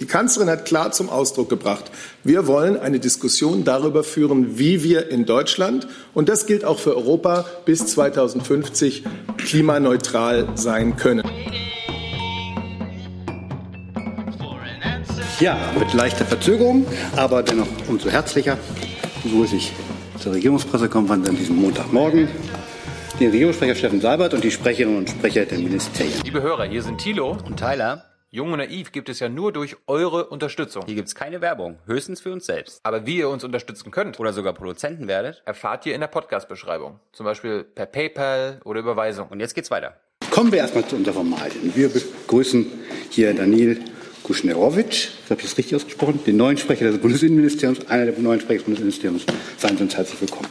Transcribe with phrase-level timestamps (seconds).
[0.00, 1.84] Die Kanzlerin hat klar zum Ausdruck gebracht,
[2.24, 6.96] wir wollen eine Diskussion darüber führen, wie wir in Deutschland, und das gilt auch für
[6.96, 9.04] Europa, bis 2050
[9.36, 11.22] klimaneutral sein können.
[15.38, 16.86] Ja, mit leichter Verzögerung,
[17.16, 18.58] aber dennoch umso herzlicher
[19.22, 19.72] begrüße ich
[20.18, 22.28] zur Regierungspressekonferenz an diesem Montagmorgen
[23.20, 26.20] den Regierungssprecher Steffen Seibert und die Sprecherinnen und Sprecher der Ministerien.
[26.24, 28.13] Liebe Hörer, hier sind Thilo und Tyler.
[28.34, 30.82] Jung und naiv gibt es ja nur durch eure Unterstützung.
[30.86, 32.80] Hier gibt es keine Werbung, höchstens für uns selbst.
[32.82, 36.98] Aber wie ihr uns unterstützen könnt oder sogar Produzenten werdet, erfahrt ihr in der Podcast-Beschreibung.
[37.12, 39.28] Zum Beispiel per PayPal oder Überweisung.
[39.28, 39.94] Und jetzt geht's weiter.
[40.32, 41.76] Kommen wir erstmal zu unseren Formalien.
[41.76, 42.66] Wir begrüßen
[43.08, 43.80] hier Daniel
[44.24, 48.58] Kuschnerowitsch, habe ich das richtig ausgesprochen, den neuen Sprecher des Bundesinnenministeriums, einer der neuen Sprecher
[48.58, 49.26] des Bundesinnenministeriums.
[49.58, 50.48] Seien Sie uns herzlich willkommen.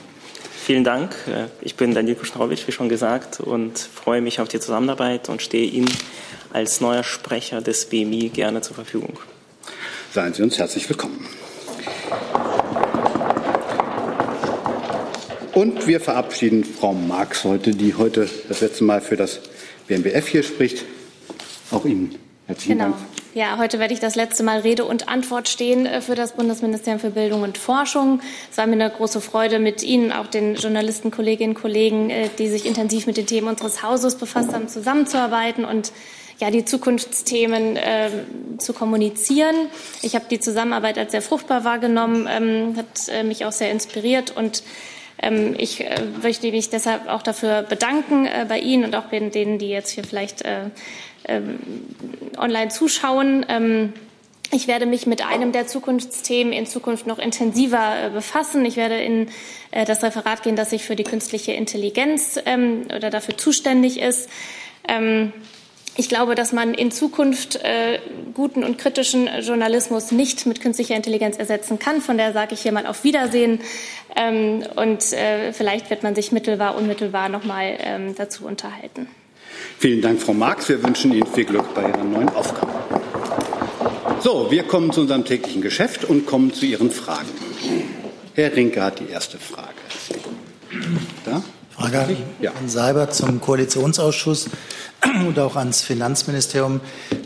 [0.54, 1.14] Vielen Dank.
[1.60, 5.70] Ich bin Daniel Kuschnerowitsch, wie schon gesagt, und freue mich auf die Zusammenarbeit und stehe
[5.70, 5.92] Ihnen
[6.54, 9.20] als neuer Sprecher des BMI gerne zur Verfügung.
[10.14, 11.28] Seien Sie uns herzlich willkommen.
[15.54, 19.40] Und wir verabschieden Frau Marx heute, die heute das letzte Mal für das
[19.88, 20.86] BMBF hier spricht.
[21.72, 22.16] Auch Ihnen
[22.48, 22.92] herzlichen genau.
[22.92, 22.98] Dank.
[23.36, 27.00] Ja, heute werde ich das letzte Mal Rede und Antwort stehen äh, für das Bundesministerium
[27.00, 28.22] für Bildung und Forschung.
[28.52, 32.30] Es war mir eine große Freude, mit Ihnen, auch den Journalisten, Kolleginnen und Kollegen, äh,
[32.38, 35.92] die sich intensiv mit den Themen unseres Hauses befasst haben, zusammenzuarbeiten und
[36.40, 38.10] ja, die Zukunftsthemen äh,
[38.58, 39.56] zu kommunizieren.
[40.02, 44.36] Ich habe die Zusammenarbeit als sehr fruchtbar wahrgenommen, ähm, hat äh, mich auch sehr inspiriert
[44.36, 44.64] und
[45.22, 49.20] ähm, ich äh, möchte mich deshalb auch dafür bedanken äh, bei Ihnen und auch bei
[49.20, 50.66] denen, die jetzt hier vielleicht äh,
[51.26, 51.60] ähm,
[52.38, 53.46] online zuschauen.
[53.48, 53.94] Ähm,
[54.52, 58.66] ich werde mich mit einem der Zukunftsthemen in Zukunft noch intensiver äh, befassen.
[58.66, 59.30] Ich werde in
[59.72, 64.30] das Referat gehen, das sich für die künstliche Intelligenz ähm, oder dafür zuständig ist.
[65.96, 68.00] Ich glaube, dass man in Zukunft äh,
[68.34, 72.02] guten und kritischen Journalismus nicht mit künstlicher Intelligenz ersetzen kann.
[72.02, 73.60] Von daher sage ich hier mal auf Wiedersehen.
[74.16, 79.08] Ähm, und äh, vielleicht wird man sich mittelbar, unmittelbar noch mal ähm, dazu unterhalten.
[79.78, 80.68] Vielen Dank, Frau Marx.
[80.70, 82.72] Wir wünschen Ihnen viel Glück bei Ihren neuen Aufgaben.
[84.22, 87.30] So, wir kommen zu unserem täglichen Geschäft und kommen zu Ihren Fragen.
[88.34, 89.74] Herr Rinke hat die erste Frage.
[91.26, 91.44] Da?
[91.76, 92.52] Frage an ja.
[92.68, 94.50] Seibert zum Koalitionsausschuss
[95.28, 96.82] und auch ans Finanzministerium.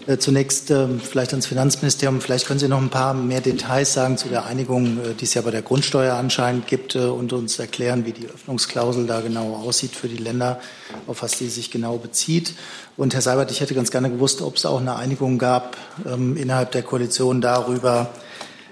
[0.08, 2.22] Äh, zunächst äh, vielleicht ans Finanzministerium.
[2.22, 5.34] Vielleicht können Sie noch ein paar mehr Details sagen zu der Einigung, äh, die es
[5.34, 9.96] ja bei der Grundsteuer anscheinend gibt und uns erklären, wie die Öffnungsklausel da genau aussieht
[9.96, 10.62] für die Länder,
[11.08, 12.54] auf was die sich genau bezieht.
[12.96, 16.38] Und Herr Seibert, ich hätte ganz gerne gewusst, ob es auch eine Einigung gab ähm,
[16.38, 18.10] innerhalb der Koalition darüber,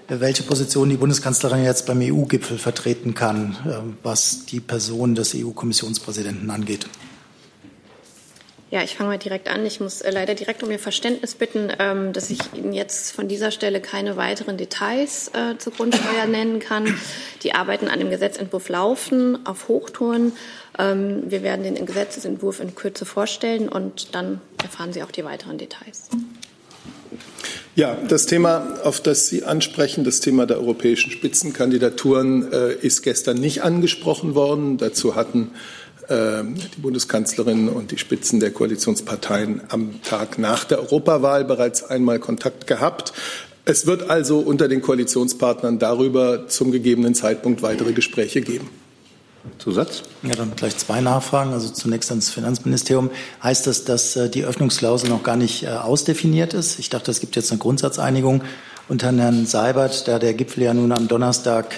[0.07, 6.85] welche Position die Bundeskanzlerin jetzt beim EU-Gipfel vertreten kann, was die Person des EU-Kommissionspräsidenten angeht.
[8.75, 9.65] Ja, ich fange mal direkt an.
[9.65, 13.29] Ich muss äh, leider direkt um Ihr Verständnis bitten, ähm, dass ich Ihnen jetzt von
[13.29, 16.93] dieser Stelle keine weiteren Details äh, zur Grundsteuer nennen kann.
[17.43, 20.33] Die Arbeiten an dem Gesetzentwurf laufen auf Hochtouren.
[20.77, 25.57] Ähm, wir werden den Gesetzentwurf in Kürze vorstellen und dann erfahren Sie auch die weiteren
[25.57, 26.09] Details.
[27.75, 33.37] Ja, das Thema, auf das Sie ansprechen, das Thema der europäischen Spitzenkandidaturen, äh, ist gestern
[33.37, 34.77] nicht angesprochen worden.
[34.77, 35.51] Dazu hatten
[36.09, 42.67] die Bundeskanzlerin und die Spitzen der Koalitionsparteien am Tag nach der Europawahl bereits einmal Kontakt
[42.67, 43.13] gehabt.
[43.65, 48.69] Es wird also unter den Koalitionspartnern darüber zum gegebenen Zeitpunkt weitere Gespräche geben.
[49.57, 50.03] Zusatz?
[50.23, 51.53] Ja, dann gleich zwei Nachfragen.
[51.53, 53.09] Also zunächst ans Finanzministerium.
[53.41, 56.79] Heißt das, dass äh, die Öffnungsklausel noch gar nicht äh, ausdefiniert ist?
[56.79, 58.43] Ich dachte, es gibt jetzt eine Grundsatzeinigung.
[58.87, 61.73] Und an Herrn Seibert, da der Gipfel ja nun am Donnerstag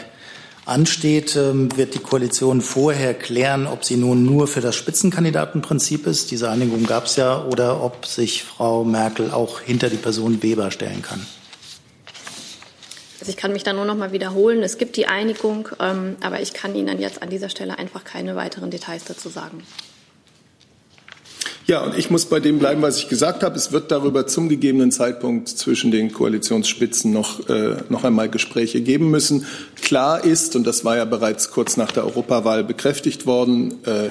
[0.67, 6.31] ansteht, ähm, wird die Koalition vorher klären, ob sie nun nur für das Spitzenkandidatenprinzip ist,
[6.31, 10.72] diese Einigung gab es ja, oder ob sich Frau Merkel auch hinter die Person Weber
[10.72, 11.25] stellen kann.
[13.19, 14.61] Also ich kann mich da nur noch mal wiederholen.
[14.63, 18.35] Es gibt die Einigung, ähm, aber ich kann Ihnen jetzt an dieser Stelle einfach keine
[18.35, 19.63] weiteren Details dazu sagen.
[21.67, 23.57] Ja, und ich muss bei dem bleiben, was ich gesagt habe.
[23.57, 29.11] Es wird darüber zum gegebenen Zeitpunkt zwischen den Koalitionsspitzen noch, äh, noch einmal Gespräche geben
[29.11, 29.46] müssen.
[29.81, 34.08] Klar ist, und das war ja bereits kurz nach der Europawahl bekräftigt worden, äh,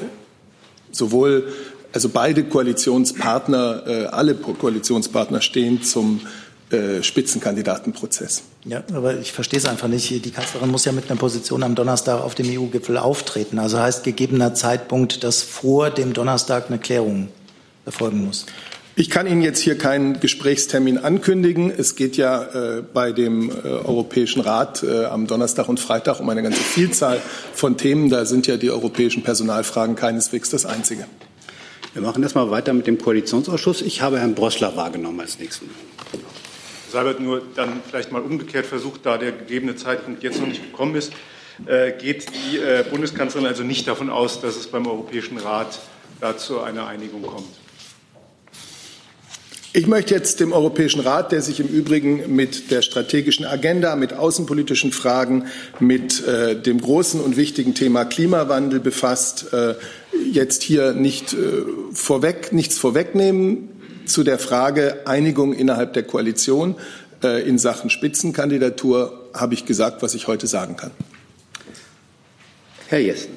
[0.92, 1.50] sowohl
[1.94, 6.20] also beide Koalitionspartner, äh, alle Koalitionspartner stehen zum
[6.68, 8.42] äh, Spitzenkandidatenprozess.
[8.66, 10.10] Ja, aber ich verstehe es einfach nicht.
[10.10, 13.58] Die Kanzlerin muss ja mit einer Position am Donnerstag auf dem EU-Gipfel auftreten.
[13.58, 17.28] Also heißt gegebener Zeitpunkt, dass vor dem Donnerstag eine Klärung
[17.86, 18.44] erfolgen muss.
[18.98, 21.70] Ich kann Ihnen jetzt hier keinen Gesprächstermin ankündigen.
[21.70, 26.30] Es geht ja äh, bei dem äh, Europäischen Rat äh, am Donnerstag und Freitag um
[26.30, 27.20] eine ganze Vielzahl
[27.52, 28.08] von Themen.
[28.08, 31.06] Da sind ja die europäischen Personalfragen keineswegs das Einzige.
[31.92, 33.82] Wir machen erstmal weiter mit dem Koalitionsausschuss.
[33.82, 35.68] Ich habe Herrn Brössler wahrgenommen als nächsten.
[36.90, 40.94] Seibert, nur dann vielleicht mal umgekehrt versucht, da der gegebene Zeitpunkt jetzt noch nicht gekommen
[40.94, 41.12] ist,
[41.66, 45.78] äh, geht die äh, Bundeskanzlerin also nicht davon aus, dass es beim Europäischen Rat
[46.20, 47.65] dazu eine Einigung kommt.
[49.76, 54.14] Ich möchte jetzt dem Europäischen Rat, der sich im Übrigen mit der strategischen Agenda, mit
[54.14, 55.48] außenpolitischen Fragen,
[55.80, 59.74] mit äh, dem großen und wichtigen Thema Klimawandel befasst, äh,
[60.32, 61.36] jetzt hier nicht äh,
[61.92, 63.68] vorweg, nichts vorwegnehmen
[64.06, 66.76] zu der Frage Einigung innerhalb der Koalition
[67.22, 70.92] äh, in Sachen Spitzenkandidatur habe ich gesagt, was ich heute sagen kann.
[72.88, 73.35] Herr Jessen.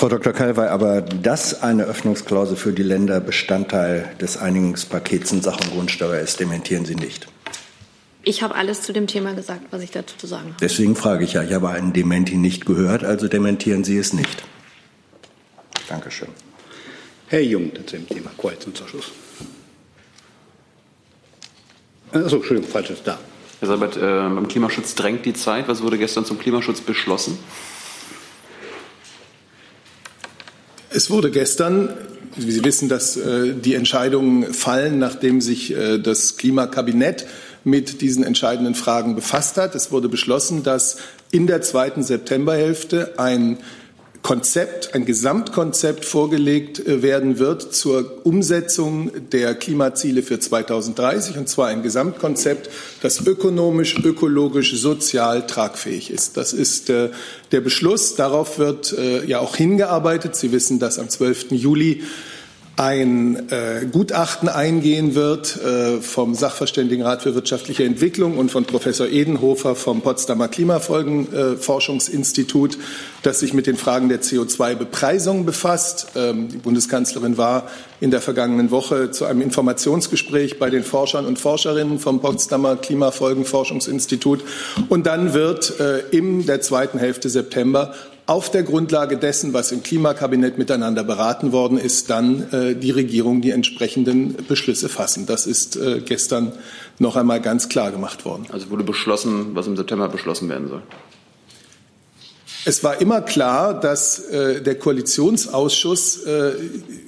[0.00, 0.32] Frau Dr.
[0.32, 6.40] Kalwey, aber dass eine Öffnungsklausel für die Länder Bestandteil des Einigungspakets in Sachen Grundsteuer ist,
[6.40, 7.28] dementieren Sie nicht.
[8.22, 10.56] Ich habe alles zu dem Thema gesagt, was ich dazu zu sagen habe.
[10.58, 14.42] Deswegen frage ich ja, ich habe einen Dementi nicht gehört, also dementieren Sie es nicht.
[15.90, 16.28] Dankeschön.
[17.26, 19.12] Herr Jung zu dem Thema Koalitionsausschuss.
[22.12, 23.18] Achso, Entschuldigung, falsches da.
[23.58, 25.68] Herr Seibert, äh, beim Klimaschutz drängt die Zeit.
[25.68, 27.38] Was wurde gestern zum Klimaschutz beschlossen?
[30.92, 31.90] Es wurde gestern,
[32.34, 37.26] wie Sie wissen, dass äh, die Entscheidungen fallen, nachdem sich äh, das Klimakabinett
[37.62, 39.76] mit diesen entscheidenden Fragen befasst hat.
[39.76, 40.96] Es wurde beschlossen, dass
[41.30, 43.58] in der zweiten Septemberhälfte ein
[44.22, 51.68] Konzept, ein Gesamtkonzept vorgelegt äh, werden wird zur Umsetzung der Klimaziele für 2030, und zwar
[51.68, 52.68] ein Gesamtkonzept,
[53.02, 56.36] das ökonomisch, ökologisch, sozial tragfähig ist.
[56.36, 57.10] Das ist äh,
[57.52, 58.14] der Beschluss.
[58.14, 60.36] Darauf wird äh, ja auch hingearbeitet.
[60.36, 61.52] Sie wissen, dass am 12.
[61.52, 62.02] Juli
[62.76, 69.76] ein äh, Gutachten eingehen wird äh, vom Sachverständigenrat für wirtschaftliche Entwicklung und von Professor Edenhofer
[69.76, 72.78] vom Potsdamer Klimafolgenforschungsinstitut, äh,
[73.22, 76.12] das sich mit den Fragen der CO2-Bepreisung befasst.
[76.16, 77.68] Ähm, die Bundeskanzlerin war
[78.00, 84.42] in der vergangenen Woche zu einem Informationsgespräch bei den Forschern und Forscherinnen vom Potsdamer Klimafolgenforschungsinstitut.
[84.88, 87.92] Und dann wird äh, in der zweiten Hälfte September
[88.30, 93.40] auf der Grundlage dessen, was im Klimakabinett miteinander beraten worden ist, dann äh, die Regierung
[93.40, 95.26] die entsprechenden Beschlüsse fassen.
[95.26, 96.52] Das ist äh, gestern
[97.00, 98.46] noch einmal ganz klar gemacht worden.
[98.52, 100.82] Also wurde beschlossen, was im September beschlossen werden soll.
[102.64, 106.52] Es war immer klar, dass äh, der Koalitionsausschuss äh,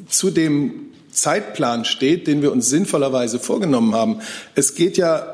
[0.08, 4.22] zu dem Zeitplan steht, den wir uns sinnvollerweise vorgenommen haben.
[4.56, 5.31] Es geht ja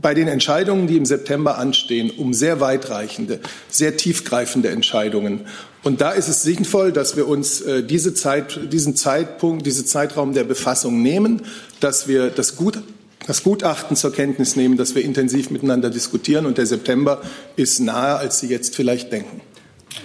[0.00, 5.46] bei den Entscheidungen, die im September anstehen, um sehr weitreichende, sehr tiefgreifende Entscheidungen.
[5.82, 10.34] Und da ist es sinnvoll, dass wir uns äh, diese Zeit, diesen Zeitpunkt, diesen Zeitraum
[10.34, 11.42] der Befassung nehmen,
[11.80, 12.78] dass wir das, Gut,
[13.26, 16.46] das Gutachten zur Kenntnis nehmen, dass wir intensiv miteinander diskutieren.
[16.46, 17.20] Und der September
[17.56, 19.40] ist nahe, als Sie jetzt vielleicht denken.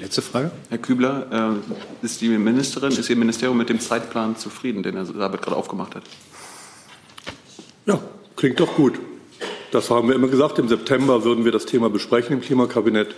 [0.01, 0.49] Letzte Frage.
[0.69, 1.61] Herr Kübler,
[2.01, 5.55] äh, ist die Ministerin, ist Ihr Ministerium mit dem Zeitplan zufrieden, den Herr Sabat gerade
[5.55, 6.03] aufgemacht hat?
[7.85, 7.99] Ja,
[8.35, 8.99] klingt doch gut.
[9.73, 10.59] Das haben wir immer gesagt.
[10.59, 13.15] Im September würden wir das Thema besprechen im Klimakabinett.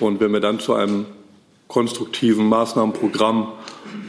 [0.00, 1.04] Und wenn wir dann zu einem
[1.68, 3.52] konstruktiven Maßnahmenprogramm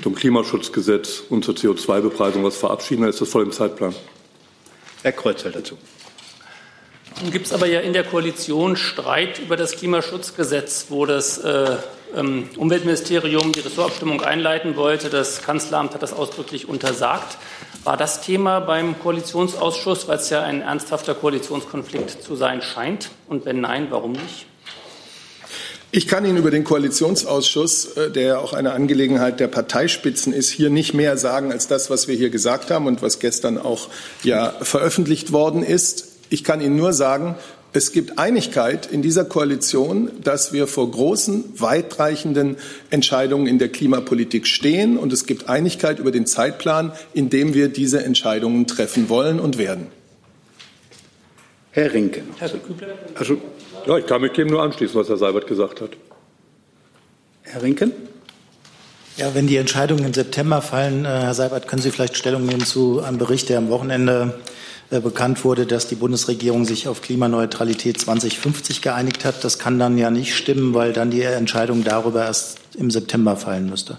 [0.02, 3.94] zum Klimaschutzgesetz und zur CO2-Bepreisung was verabschieden, dann ist das voll im Zeitplan.
[5.04, 5.78] Herr Kreuzfeld dazu.
[7.22, 11.76] Nun gibt es aber ja in der Koalition Streit über das Klimaschutzgesetz, wo das äh,
[12.16, 15.10] ähm, Umweltministerium die Ressortabstimmung einleiten wollte.
[15.10, 17.38] Das Kanzleramt hat das ausdrücklich untersagt.
[17.84, 23.10] War das Thema beim Koalitionsausschuss, weil es ja ein ernsthafter Koalitionskonflikt zu sein scheint?
[23.28, 24.46] Und wenn nein, warum nicht?
[25.90, 30.70] Ich kann Ihnen über den Koalitionsausschuss, äh, der auch eine Angelegenheit der Parteispitzen ist, hier
[30.70, 33.88] nicht mehr sagen als das, was wir hier gesagt haben und was gestern auch
[34.22, 36.10] ja veröffentlicht worden ist.
[36.30, 37.36] Ich kann Ihnen nur sagen,
[37.74, 42.58] es gibt Einigkeit in dieser Koalition, dass wir vor großen, weitreichenden
[42.90, 44.98] Entscheidungen in der Klimapolitik stehen.
[44.98, 49.58] Und es gibt Einigkeit über den Zeitplan, in dem wir diese Entscheidungen treffen wollen und
[49.58, 49.88] werden.
[51.72, 52.24] Herr Rinke.
[52.40, 52.50] Herr
[53.16, 53.38] also,
[53.86, 55.92] ja, ich kann mich dem nur anschließen, was Herr Seibert gesagt hat.
[57.44, 57.92] Herr Rinken?
[59.18, 62.66] Ja, wenn die Entscheidungen im September fallen, äh, Herr Seibert, können Sie vielleicht Stellung nehmen
[62.66, 64.40] zu einem Bericht, der am Wochenende
[64.90, 69.44] bekannt wurde, dass die Bundesregierung sich auf Klimaneutralität 2050 geeinigt hat.
[69.44, 73.70] Das kann dann ja nicht stimmen, weil dann die Entscheidung darüber erst im September fallen
[73.70, 73.98] müsste.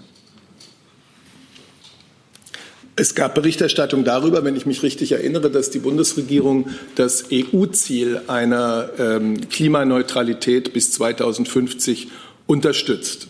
[2.99, 8.89] Es gab Berichterstattung darüber, wenn ich mich richtig erinnere, dass die Bundesregierung das EU-Ziel einer
[8.99, 12.09] ähm, Klimaneutralität bis 2050
[12.45, 13.28] unterstützt.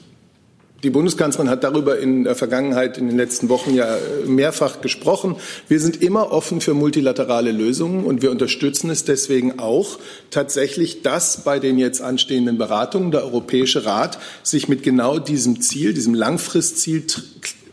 [0.83, 5.35] Die Bundeskanzlerin hat darüber in der Vergangenheit, in den letzten Wochen ja mehrfach gesprochen.
[5.67, 9.99] Wir sind immer offen für multilaterale Lösungen und wir unterstützen es deswegen auch
[10.31, 15.93] tatsächlich, dass bei den jetzt anstehenden Beratungen der Europäische Rat sich mit genau diesem Ziel,
[15.93, 17.03] diesem Langfristziel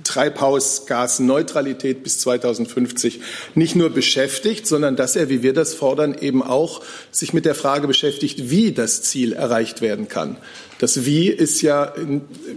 [0.07, 3.21] Treibhausgasneutralität bis 2050
[3.55, 7.57] nicht nur beschäftigt, sondern dass er, wie wir das fordern, eben auch sich mit der
[7.57, 10.37] Frage beschäftigt, wie das Ziel erreicht werden kann.
[10.79, 11.95] Das Wie ist ja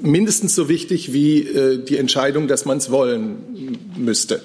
[0.02, 4.42] mindestens so wichtig wie äh, die Entscheidung, dass man es wollen müsste.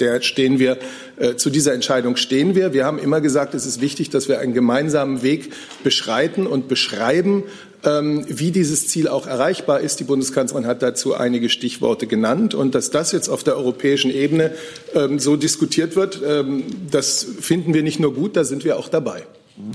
[0.00, 0.78] Der stehen wir,
[1.16, 2.72] äh, zu dieser Entscheidung stehen wir.
[2.72, 5.52] Wir haben immer gesagt, es ist wichtig, dass wir einen gemeinsamen Weg
[5.84, 7.44] beschreiten und beschreiben,
[7.84, 10.00] ähm, wie dieses Ziel auch erreichbar ist.
[10.00, 12.54] Die Bundeskanzlerin hat dazu einige Stichworte genannt.
[12.54, 14.52] Und dass das jetzt auf der europäischen Ebene
[14.94, 18.88] ähm, so diskutiert wird, ähm, das finden wir nicht nur gut, da sind wir auch
[18.88, 19.22] dabei.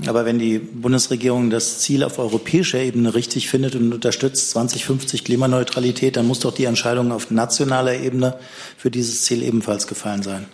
[0.06, 6.16] Aber wenn die Bundesregierung das Ziel auf europäischer Ebene richtig findet und unterstützt 2050 Klimaneutralität,
[6.16, 8.36] dann muss doch die Entscheidung auf nationaler Ebene
[8.76, 10.46] für dieses Ziel ebenfalls gefallen sein.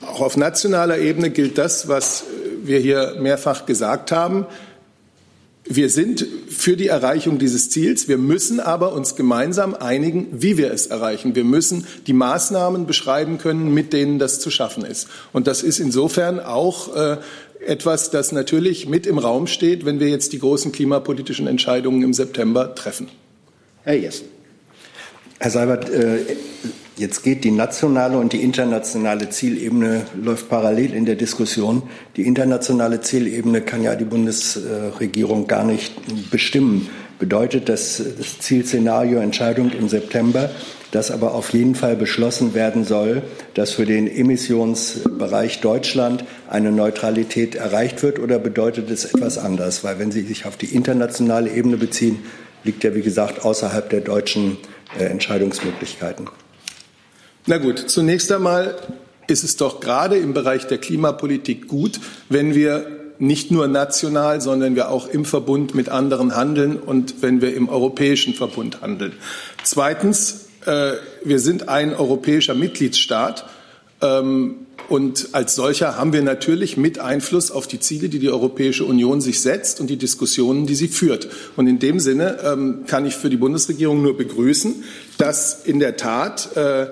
[0.00, 2.24] Auch auf nationaler Ebene gilt das, was
[2.64, 4.46] wir hier mehrfach gesagt haben.
[5.66, 8.06] Wir sind für die Erreichung dieses Ziels.
[8.06, 11.34] Wir müssen aber uns gemeinsam einigen, wie wir es erreichen.
[11.34, 15.08] Wir müssen die Maßnahmen beschreiben können, mit denen das zu schaffen ist.
[15.32, 17.16] Und das ist insofern auch äh,
[17.66, 22.12] etwas, das natürlich mit im Raum steht, wenn wir jetzt die großen klimapolitischen Entscheidungen im
[22.12, 23.08] September treffen.
[23.82, 24.26] Herr Jessen.
[25.40, 26.20] Herr Seibert, äh,
[26.96, 31.82] jetzt geht die nationale und die internationale Zielebene läuft parallel in der Diskussion.
[32.16, 35.92] Die internationale Zielebene kann ja die Bundesregierung gar nicht
[36.30, 36.88] bestimmen.
[37.24, 38.02] Bedeutet das,
[38.40, 40.50] Zielszenario Entscheidung im September,
[40.90, 43.22] dass aber auf jeden Fall beschlossen werden soll,
[43.54, 49.82] dass für den Emissionsbereich Deutschland eine Neutralität erreicht wird oder bedeutet es etwas anders?
[49.84, 52.18] Weil wenn Sie sich auf die internationale Ebene beziehen,
[52.62, 54.58] liegt ja, wie gesagt, außerhalb der deutschen
[54.98, 56.28] äh, Entscheidungsmöglichkeiten.
[57.46, 58.76] Na gut, zunächst einmal
[59.28, 64.74] ist es doch gerade im Bereich der Klimapolitik gut, wenn wir nicht nur national, sondern
[64.74, 69.12] wir auch im Verbund mit anderen handeln und wenn wir im europäischen Verbund handeln.
[69.62, 70.92] Zweitens äh,
[71.24, 73.46] wir sind ein europäischer Mitgliedstaat.
[74.00, 74.56] Ähm,
[74.88, 79.22] und als solcher haben wir natürlich mit Einfluss auf die Ziele, die die Europäische Union
[79.22, 81.28] sich setzt und die Diskussionen, die sie führt.
[81.56, 84.84] Und in dem Sinne ähm, kann ich für die Bundesregierung nur begrüßen,
[85.16, 86.88] dass in der Tat äh,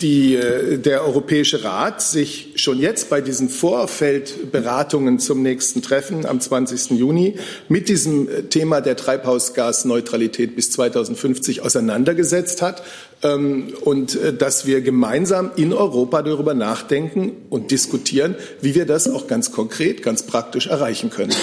[0.00, 6.40] die, äh, der Europäische Rat sich schon jetzt bei diesen Vorfeldberatungen zum nächsten Treffen am
[6.40, 6.92] 20.
[6.92, 7.36] Juni
[7.68, 12.82] mit diesem äh, Thema der Treibhausgasneutralität bis 2050 auseinandergesetzt hat
[13.22, 19.08] ähm, und äh, dass wir gemeinsam in Europa darüber nachdenken und diskutieren, wie wir das
[19.08, 21.34] auch ganz konkret, ganz praktisch erreichen können.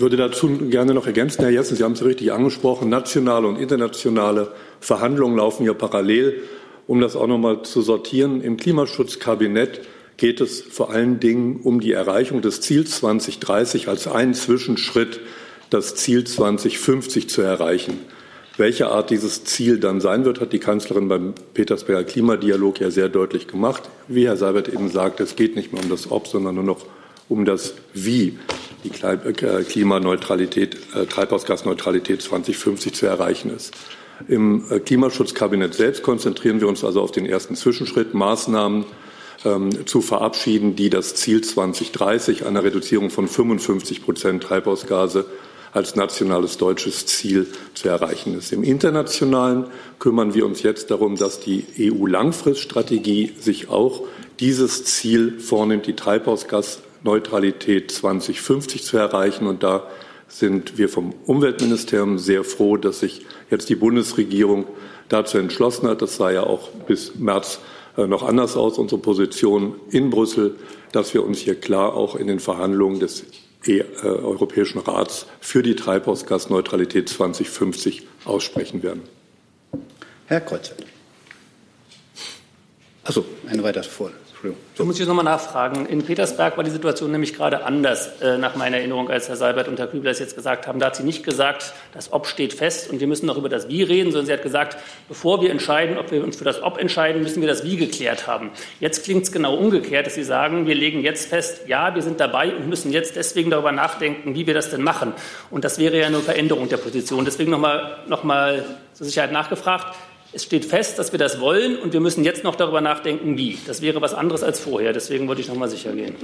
[0.00, 3.56] Ich würde dazu gerne noch ergänzen, Herr Jessen, Sie haben es richtig angesprochen, nationale und
[3.56, 6.40] internationale Verhandlungen laufen ja parallel.
[6.86, 9.82] Um das auch noch mal zu sortieren, im Klimaschutzkabinett
[10.16, 15.20] geht es vor allen Dingen um die Erreichung des Ziels 2030 als einen Zwischenschritt,
[15.68, 17.98] das Ziel 2050 zu erreichen.
[18.56, 23.10] Welche Art dieses Ziel dann sein wird, hat die Kanzlerin beim Petersberger Klimadialog ja sehr
[23.10, 23.90] deutlich gemacht.
[24.08, 26.86] Wie Herr Seibert eben sagt, es geht nicht mehr um das Ob, sondern nur noch
[27.30, 28.38] um das Wie
[28.84, 33.74] die äh, Klimaneutralität, äh, Treibhausgasneutralität 2050 zu erreichen ist.
[34.28, 38.84] Im äh, Klimaschutzkabinett selbst konzentrieren wir uns also auf den ersten Zwischenschritt, Maßnahmen
[39.44, 45.24] ähm, zu verabschieden, die das Ziel 2030 einer Reduzierung von 55 Prozent Treibhausgase
[45.72, 48.52] als nationales deutsches Ziel zu erreichen ist.
[48.52, 49.66] Im Internationalen
[50.00, 54.02] kümmern wir uns jetzt darum, dass die EU-Langfriststrategie sich auch
[54.40, 59.46] dieses Ziel vornimmt, die Treibhausgas Neutralität 2050 zu erreichen.
[59.46, 59.86] Und da
[60.28, 64.66] sind wir vom Umweltministerium sehr froh, dass sich jetzt die Bundesregierung
[65.08, 66.02] dazu entschlossen hat.
[66.02, 67.60] Das sah ja auch bis März
[67.96, 70.56] äh, noch anders aus, unsere Position in Brüssel,
[70.92, 73.24] dass wir uns hier klar auch in den Verhandlungen des
[73.66, 79.02] e Europäischen Rats für die Treibhausgasneutralität 2050 aussprechen werden.
[80.26, 80.74] Herr Kreuzer.
[83.04, 84.29] Achso, eine weitere Vorlage.
[84.74, 85.84] So muss ich nochmal nachfragen.
[85.86, 89.68] In Petersberg war die Situation nämlich gerade anders, äh, nach meiner Erinnerung, als Herr Seibert
[89.68, 90.78] und Herr Kübler es jetzt gesagt haben.
[90.78, 93.68] Da hat sie nicht gesagt, das Ob steht fest und wir müssen noch über das
[93.68, 94.78] Wie reden, sondern sie hat gesagt,
[95.08, 98.26] bevor wir entscheiden, ob wir uns für das Ob entscheiden, müssen wir das Wie geklärt
[98.26, 98.50] haben.
[98.80, 102.18] Jetzt klingt es genau umgekehrt, dass Sie sagen, wir legen jetzt fest, ja, wir sind
[102.20, 105.12] dabei und müssen jetzt deswegen darüber nachdenken, wie wir das denn machen.
[105.50, 107.26] Und das wäre ja eine Veränderung der Position.
[107.26, 109.94] Deswegen nochmal noch mal zur Sicherheit nachgefragt.
[110.32, 113.58] Es steht fest, dass wir das wollen und wir müssen jetzt noch darüber nachdenken, wie.
[113.66, 114.92] Das wäre was anderes als vorher.
[114.92, 116.14] Deswegen wollte ich noch mal sicher gehen.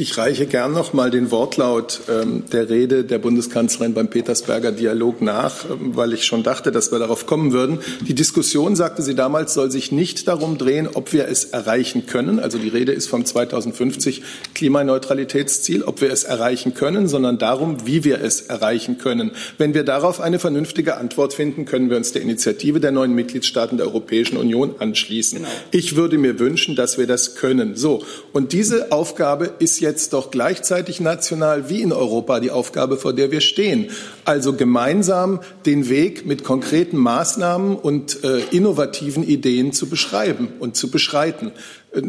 [0.00, 5.20] Ich reiche gern noch mal den Wortlaut ähm, der Rede der Bundeskanzlerin beim Petersberger Dialog
[5.20, 7.80] nach, ähm, weil ich schon dachte, dass wir darauf kommen würden.
[8.08, 12.40] Die Diskussion, sagte sie damals, soll sich nicht darum drehen, ob wir es erreichen können.
[12.40, 14.22] Also die Rede ist vom 2050
[14.54, 19.32] Klimaneutralitätsziel, ob wir es erreichen können, sondern darum, wie wir es erreichen können.
[19.58, 23.76] Wenn wir darauf eine vernünftige Antwort finden, können wir uns der Initiative der neuen Mitgliedstaaten
[23.76, 25.40] der Europäischen Union anschließen.
[25.40, 25.50] Genau.
[25.72, 27.76] Ich würde mir wünschen, dass wir das können.
[27.76, 28.02] So.
[28.32, 33.12] Und diese Aufgabe ist jetzt jetzt doch gleichzeitig national wie in Europa die Aufgabe, vor
[33.12, 33.90] der wir stehen.
[34.24, 40.90] Also gemeinsam den Weg mit konkreten Maßnahmen und äh, innovativen Ideen zu beschreiben und zu
[40.90, 41.52] beschreiten.
[41.92, 42.02] Äh,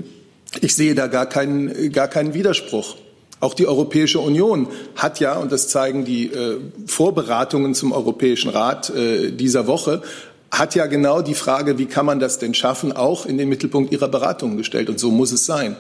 [0.62, 2.98] ich sehe da gar keinen, gar keinen Widerspruch.
[3.40, 8.92] Auch die Europäische Union hat ja, und das zeigen die äh, Vorberatungen zum Europäischen Rat
[8.92, 10.04] äh, dieser Woche,
[10.52, 13.92] hat ja genau die Frage, wie kann man das denn schaffen, auch in den Mittelpunkt
[13.92, 14.90] ihrer Beratungen gestellt.
[14.90, 15.76] Und so muss es sein.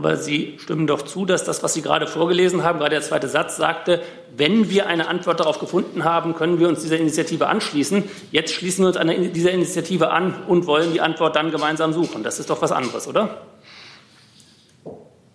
[0.00, 3.28] Aber Sie stimmen doch zu, dass das, was Sie gerade vorgelesen haben, gerade der zweite
[3.28, 4.00] Satz sagte,
[4.34, 8.04] wenn wir eine Antwort darauf gefunden haben, können wir uns dieser Initiative anschließen.
[8.32, 12.22] Jetzt schließen wir uns an dieser Initiative an und wollen die Antwort dann gemeinsam suchen.
[12.22, 13.42] Das ist doch was anderes, oder?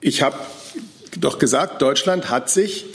[0.01, 0.37] Ich habe
[1.19, 2.87] doch gesagt, Deutschland hat sich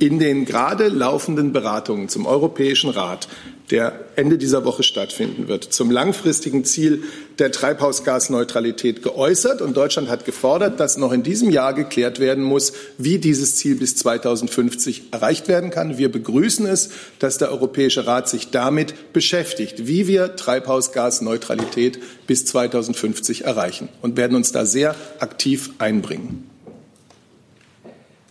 [0.00, 3.28] in den gerade laufenden Beratungen zum Europäischen Rat
[3.70, 7.02] der Ende dieser Woche stattfinden wird, zum langfristigen Ziel
[7.38, 9.60] der Treibhausgasneutralität geäußert.
[9.60, 13.76] Und Deutschland hat gefordert, dass noch in diesem Jahr geklärt werden muss, wie dieses Ziel
[13.76, 15.98] bis 2050 erreicht werden kann.
[15.98, 23.44] Wir begrüßen es, dass der Europäische Rat sich damit beschäftigt, wie wir Treibhausgasneutralität bis 2050
[23.44, 26.48] erreichen und werden uns da sehr aktiv einbringen.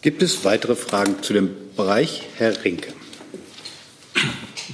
[0.01, 2.21] Gibt es weitere Fragen zu dem Bereich?
[2.37, 2.93] Herr Rinke.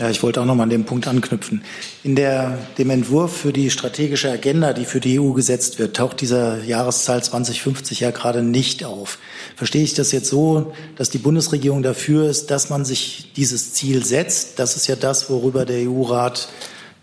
[0.01, 1.63] Ja, ich wollte auch noch mal an den Punkt anknüpfen.
[2.03, 6.21] In der, dem Entwurf für die strategische Agenda, die für die EU gesetzt wird, taucht
[6.21, 9.19] dieser Jahreszahl 2050 ja gerade nicht auf.
[9.55, 14.03] Verstehe ich das jetzt so, dass die Bundesregierung dafür ist, dass man sich dieses Ziel
[14.03, 14.57] setzt?
[14.57, 16.49] Das ist ja das, worüber der EU-Rat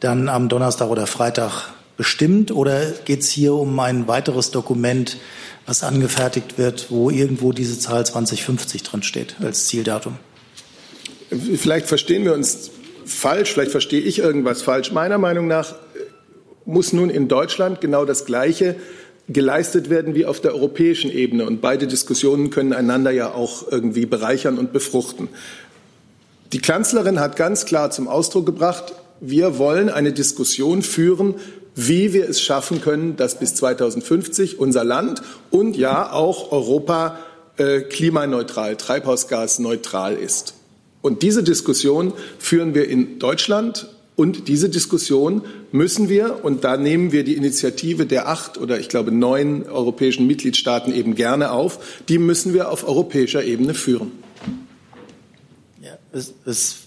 [0.00, 2.50] dann am Donnerstag oder Freitag bestimmt.
[2.50, 5.18] Oder geht es hier um ein weiteres Dokument,
[5.66, 10.16] was angefertigt wird, wo irgendwo diese Zahl 2050 drin steht als Zieldatum?
[11.30, 12.70] Vielleicht verstehen wir uns
[13.08, 14.92] falsch, vielleicht verstehe ich irgendwas falsch.
[14.92, 15.74] Meiner Meinung nach
[16.64, 18.76] muss nun in Deutschland genau das Gleiche
[19.28, 21.46] geleistet werden wie auf der europäischen Ebene.
[21.46, 25.28] Und beide Diskussionen können einander ja auch irgendwie bereichern und befruchten.
[26.52, 31.34] Die Kanzlerin hat ganz klar zum Ausdruck gebracht, wir wollen eine Diskussion führen,
[31.74, 37.18] wie wir es schaffen können, dass bis 2050 unser Land und ja auch Europa
[37.56, 40.54] äh, klimaneutral, treibhausgasneutral ist.
[41.02, 43.88] Und diese Diskussion führen wir in Deutschland.
[44.16, 48.88] Und diese Diskussion müssen wir, und da nehmen wir die Initiative der acht oder ich
[48.88, 54.10] glaube neun europäischen Mitgliedstaaten eben gerne auf, die müssen wir auf europäischer Ebene führen.
[55.80, 56.78] Ja, es, es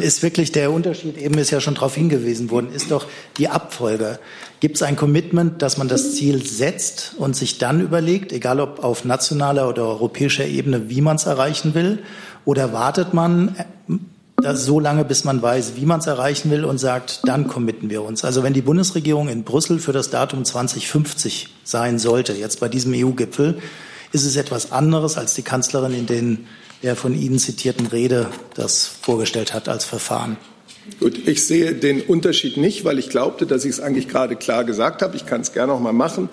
[0.00, 3.06] ist wirklich der Unterschied, eben ist ja schon darauf hingewiesen worden, ist doch
[3.38, 4.18] die Abfolge.
[4.60, 8.84] Gibt es ein Commitment, dass man das Ziel setzt und sich dann überlegt, egal ob
[8.84, 12.00] auf nationaler oder europäischer Ebene, wie man es erreichen will?
[12.44, 13.56] Oder wartet man
[14.42, 17.90] äh, so lange, bis man weiß, wie man es erreichen will und sagt, dann committen
[17.90, 18.24] wir uns.
[18.24, 22.92] Also wenn die Bundesregierung in Brüssel für das Datum 2050 sein sollte, jetzt bei diesem
[22.94, 23.58] EU-Gipfel,
[24.12, 26.46] ist es etwas anderes, als die Kanzlerin in den,
[26.82, 30.36] der von Ihnen zitierten Rede das vorgestellt hat als Verfahren.
[30.98, 34.64] Gut, ich sehe den Unterschied nicht, weil ich glaubte, dass ich es eigentlich gerade klar
[34.64, 35.14] gesagt habe.
[35.16, 36.28] Ich kann es gerne noch mal machen.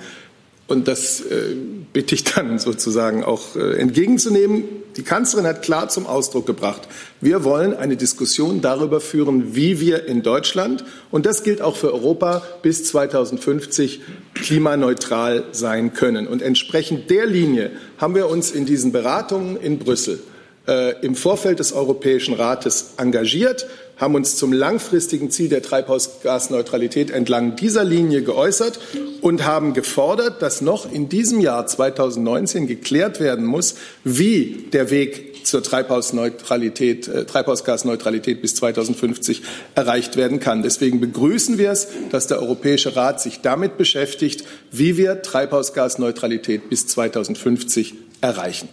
[0.69, 1.55] Und das äh,
[1.93, 4.63] bitte ich dann sozusagen auch äh, entgegenzunehmen.
[4.97, 6.87] Die Kanzlerin hat klar zum Ausdruck gebracht,
[7.21, 11.93] wir wollen eine Diskussion darüber führen, wie wir in Deutschland, und das gilt auch für
[11.93, 14.01] Europa, bis 2050
[14.35, 16.27] klimaneutral sein können.
[16.27, 20.19] Und entsprechend der Linie haben wir uns in diesen Beratungen in Brüssel
[20.67, 23.67] äh, im Vorfeld des Europäischen Rates engagiert
[23.99, 28.79] haben uns zum langfristigen Ziel der Treibhausgasneutralität entlang dieser Linie geäußert
[29.21, 35.45] und haben gefordert, dass noch in diesem Jahr 2019 geklärt werden muss, wie der Weg
[35.45, 39.41] zur Treibhausneutralität, äh, Treibhausgasneutralität bis 2050
[39.75, 40.63] erreicht werden kann.
[40.63, 46.87] Deswegen begrüßen wir es, dass der Europäische Rat sich damit beschäftigt, wie wir Treibhausgasneutralität bis
[46.87, 48.69] 2050 erreichen.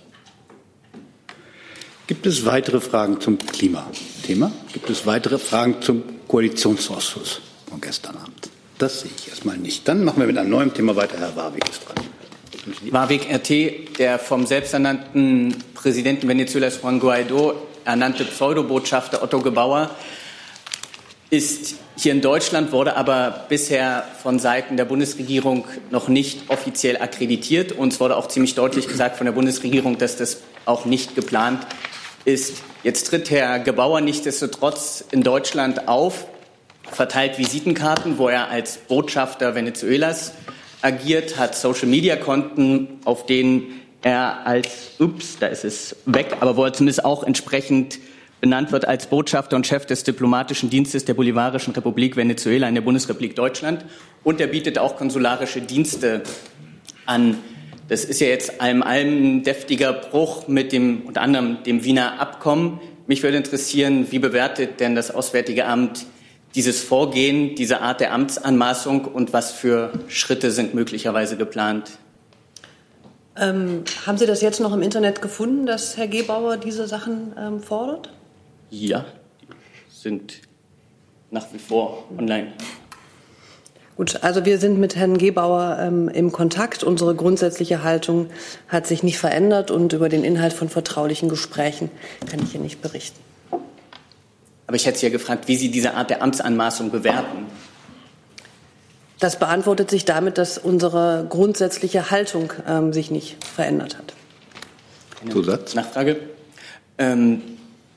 [2.06, 4.52] Gibt es weitere Fragen zum Klimathema?
[4.72, 8.48] Gibt es weitere Fragen zum Koalitionsausschuss von gestern Abend?
[8.78, 9.88] Das sehe ich erstmal nicht.
[9.88, 11.18] Dann machen wir mit einem neuen Thema weiter.
[11.18, 11.96] Herr Warwick ist dran.
[12.92, 19.90] Warwick RT, der vom selbsternannten Präsidenten Venezuelas Juan Guaido ernannte Pseudobotschafter Otto Gebauer
[21.30, 27.72] ist hier in Deutschland, wurde aber bisher von Seiten der Bundesregierung noch nicht offiziell akkreditiert.
[27.72, 31.66] Uns wurde auch ziemlich deutlich gesagt von der Bundesregierung, dass das auch nicht geplant
[32.26, 32.62] ist.
[32.82, 36.26] Jetzt tritt Herr Gebauer nichtsdestotrotz in Deutschland auf,
[36.90, 40.32] verteilt Visitenkarten, wo er als Botschafter Venezuelas
[40.82, 46.72] agiert, hat Social-Media-Konten, auf denen er als, ups, da ist es weg, aber wo er
[46.72, 47.98] zumindest auch entsprechend
[48.40, 52.82] benannt wird als Botschafter und Chef des diplomatischen Dienstes der Bolivarischen Republik Venezuela in der
[52.82, 53.84] Bundesrepublik Deutschland.
[54.22, 56.22] Und er bietet auch konsularische Dienste
[57.06, 57.38] an.
[57.88, 62.20] Das ist ja jetzt allem allem ein deftiger Bruch mit dem unter anderem dem Wiener
[62.20, 62.80] Abkommen.
[63.06, 66.06] Mich würde interessieren, wie bewertet denn das Auswärtige Amt
[66.56, 71.98] dieses Vorgehen, diese Art der Amtsanmaßung und was für Schritte sind möglicherweise geplant?
[73.36, 77.60] Ähm, haben Sie das jetzt noch im Internet gefunden, dass Herr Gebauer diese Sachen ähm,
[77.60, 78.10] fordert?
[78.70, 79.04] Ja,
[79.88, 80.40] sind
[81.30, 82.52] nach wie vor online.
[83.96, 86.84] Gut, also wir sind mit Herrn Gebauer ähm, im Kontakt.
[86.84, 88.28] Unsere grundsätzliche Haltung
[88.68, 91.90] hat sich nicht verändert und über den Inhalt von vertraulichen Gesprächen
[92.30, 93.18] kann ich hier nicht berichten.
[94.66, 97.46] Aber ich hätte Sie ja gefragt, wie Sie diese Art der Amtsanmaßung bewerten.
[99.18, 104.12] Das beantwortet sich damit, dass unsere grundsätzliche Haltung ähm, sich nicht verändert hat.
[105.32, 105.74] Zusatz?
[105.74, 106.18] Nachfrage.
[106.98, 107.40] Ähm,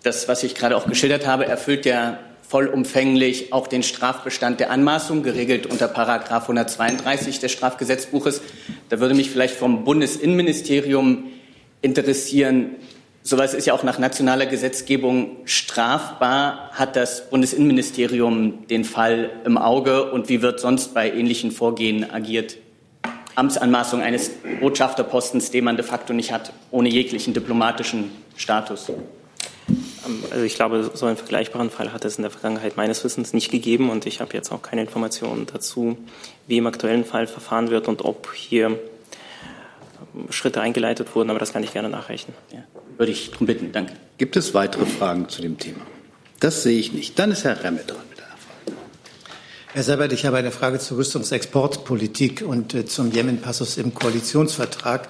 [0.03, 5.21] das, was ich gerade auch geschildert habe, erfüllt ja vollumfänglich auch den Strafbestand der Anmaßung,
[5.21, 8.41] geregelt unter Paragraph 132 des Strafgesetzbuches.
[8.89, 11.25] Da würde mich vielleicht vom Bundesinnenministerium
[11.83, 12.71] interessieren,
[13.21, 16.71] sowas ist ja auch nach nationaler Gesetzgebung strafbar.
[16.73, 22.57] Hat das Bundesinnenministerium den Fall im Auge und wie wird sonst bei ähnlichen Vorgehen agiert?
[23.35, 28.91] Amtsanmaßung eines Botschafterpostens, den man de facto nicht hat, ohne jeglichen diplomatischen Status.
[30.05, 33.33] Ähm, also ich glaube, so einen vergleichbaren Fall hat es in der Vergangenheit meines Wissens
[33.33, 35.97] nicht gegeben und ich habe jetzt auch keine Informationen dazu,
[36.47, 38.77] wie im aktuellen Fall verfahren wird und ob hier ähm,
[40.31, 42.33] Schritte eingeleitet wurden, aber das kann ich gerne nachreichen.
[42.51, 42.63] Ja,
[42.97, 43.71] würde ich darum bitten.
[43.71, 43.93] Danke.
[44.17, 45.81] Gibt es weitere Fragen zu dem Thema?
[46.39, 47.19] Das sehe ich nicht.
[47.19, 48.77] Dann ist Herr Remme dran mit einer Frage.
[49.73, 55.09] Herr Seibert, ich habe eine Frage zur Rüstungsexportpolitik und äh, zum Jemen-Passus im Koalitionsvertrag,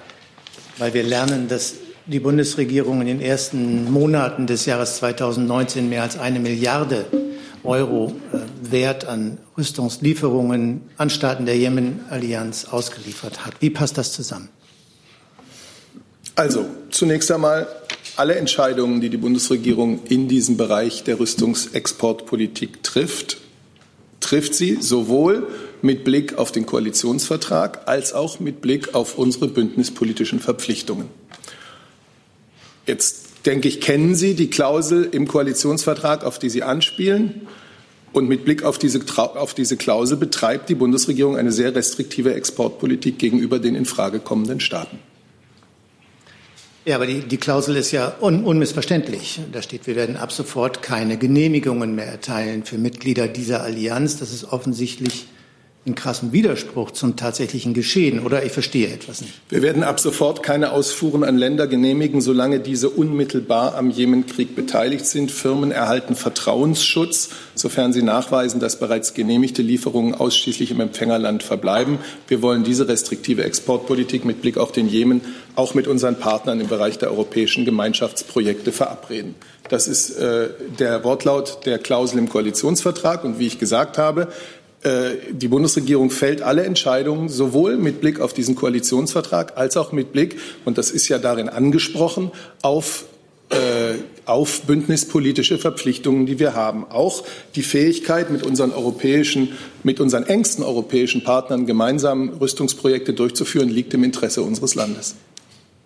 [0.78, 1.74] weil wir lernen, dass
[2.10, 7.06] die Bundesregierung in den ersten Monaten des Jahres 2019 mehr als eine Milliarde
[7.62, 13.54] Euro äh, Wert an Rüstungslieferungen an Staaten der Jemen-Allianz ausgeliefert hat.
[13.60, 14.48] Wie passt das zusammen?
[16.34, 17.68] Also, zunächst einmal
[18.16, 23.38] alle Entscheidungen, die die Bundesregierung in diesem Bereich der Rüstungsexportpolitik trifft,
[24.20, 25.46] trifft sie sowohl
[25.82, 31.19] mit Blick auf den Koalitionsvertrag als auch mit Blick auf unsere bündnispolitischen Verpflichtungen.
[32.86, 37.46] Jetzt denke ich, kennen Sie die Klausel im Koalitionsvertrag, auf die Sie anspielen.
[38.12, 43.18] Und mit Blick auf diese, auf diese Klausel betreibt die Bundesregierung eine sehr restriktive Exportpolitik
[43.18, 44.98] gegenüber den in Frage kommenden Staaten.
[46.84, 49.40] Ja, aber die, die Klausel ist ja un, unmissverständlich.
[49.52, 54.18] Da steht, wir werden ab sofort keine Genehmigungen mehr erteilen für Mitglieder dieser Allianz.
[54.18, 55.26] Das ist offensichtlich
[55.86, 58.20] in krassem Widerspruch zum tatsächlichen Geschehen.
[58.20, 59.32] Oder ich verstehe etwas nicht.
[59.48, 65.06] Wir werden ab sofort keine Ausfuhren an Länder genehmigen, solange diese unmittelbar am Jemenkrieg beteiligt
[65.06, 65.30] sind.
[65.30, 71.98] Firmen erhalten Vertrauensschutz, sofern sie nachweisen, dass bereits genehmigte Lieferungen ausschließlich im Empfängerland verbleiben.
[72.28, 75.22] Wir wollen diese restriktive Exportpolitik mit Blick auf den Jemen
[75.56, 79.34] auch mit unseren Partnern im Bereich der europäischen Gemeinschaftsprojekte verabreden.
[79.68, 83.24] Das ist äh, der Wortlaut der Klausel im Koalitionsvertrag.
[83.24, 84.28] Und wie ich gesagt habe,
[84.82, 90.38] die Bundesregierung fällt alle Entscheidungen sowohl mit Blick auf diesen Koalitionsvertrag als auch mit Blick,
[90.64, 92.30] und das ist ja darin angesprochen,
[92.62, 93.04] auf
[93.50, 96.86] äh, auf bündnispolitische Verpflichtungen, die wir haben.
[96.88, 97.24] Auch
[97.56, 99.48] die Fähigkeit, mit unseren europäischen,
[99.82, 105.16] mit unseren engsten europäischen Partnern gemeinsam Rüstungsprojekte durchzuführen, liegt im Interesse unseres Landes.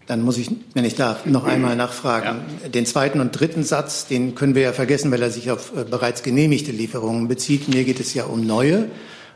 [0.06, 2.40] Dann muss ich, wenn ich darf, noch einmal nachfragen.
[2.62, 2.68] Ja.
[2.68, 5.84] Den zweiten und dritten Satz, den können wir ja vergessen, weil er sich auf äh,
[5.84, 7.68] bereits genehmigte Lieferungen bezieht.
[7.68, 8.90] Mir geht es ja um neue.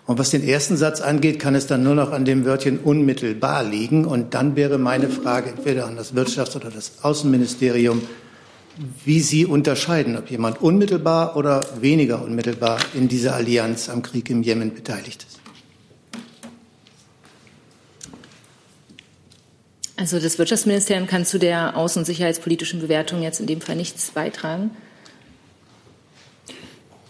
[0.06, 3.62] Und was den ersten Satz angeht, kann es dann nur noch an dem Wörtchen unmittelbar
[3.62, 4.04] liegen.
[4.04, 8.02] Und dann wäre meine Frage entweder an das Wirtschafts- oder das Außenministerium,
[9.04, 14.42] wie Sie unterscheiden, ob jemand unmittelbar oder weniger unmittelbar in dieser Allianz am Krieg im
[14.42, 15.47] Jemen beteiligt ist.
[19.98, 24.12] Also das Wirtschaftsministerium kann zu der außen- und sicherheitspolitischen Bewertung jetzt in dem Fall nichts
[24.12, 24.70] beitragen.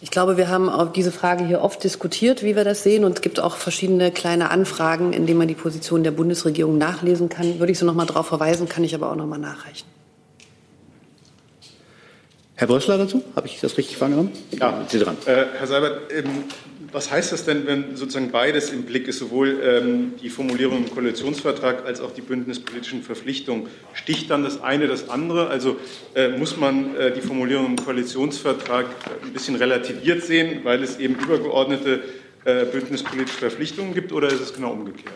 [0.01, 3.05] Ich glaube, wir haben auf diese Frage hier oft diskutiert, wie wir das sehen.
[3.05, 7.29] Und es gibt auch verschiedene kleine Anfragen, in denen man die Position der Bundesregierung nachlesen
[7.29, 7.59] kann.
[7.59, 9.87] Würde ich so noch mal darauf verweisen, kann ich aber auch noch mal nachreichen.
[12.55, 13.23] Herr Brössler dazu?
[13.37, 14.33] Habe ich das richtig wahrgenommen?
[14.59, 15.19] Ja, Sie dran.
[15.27, 16.45] Äh, Herr Seibert, ähm,
[16.93, 20.91] was heißt das denn, wenn sozusagen beides im Blick ist, sowohl ähm, die Formulierung im
[20.91, 23.67] Koalitionsvertrag als auch die bündnispolitischen Verpflichtungen?
[23.93, 25.49] Sticht dann das eine das andere?
[25.49, 25.77] Also
[26.15, 28.87] äh, muss man äh, die Formulierung im Koalitionsvertrag
[29.23, 32.01] ein bisschen relativiert sehen, weil es eben übergeordnete
[32.45, 35.13] äh, bündnispolitische Verpflichtungen gibt, oder ist es genau umgekehrt?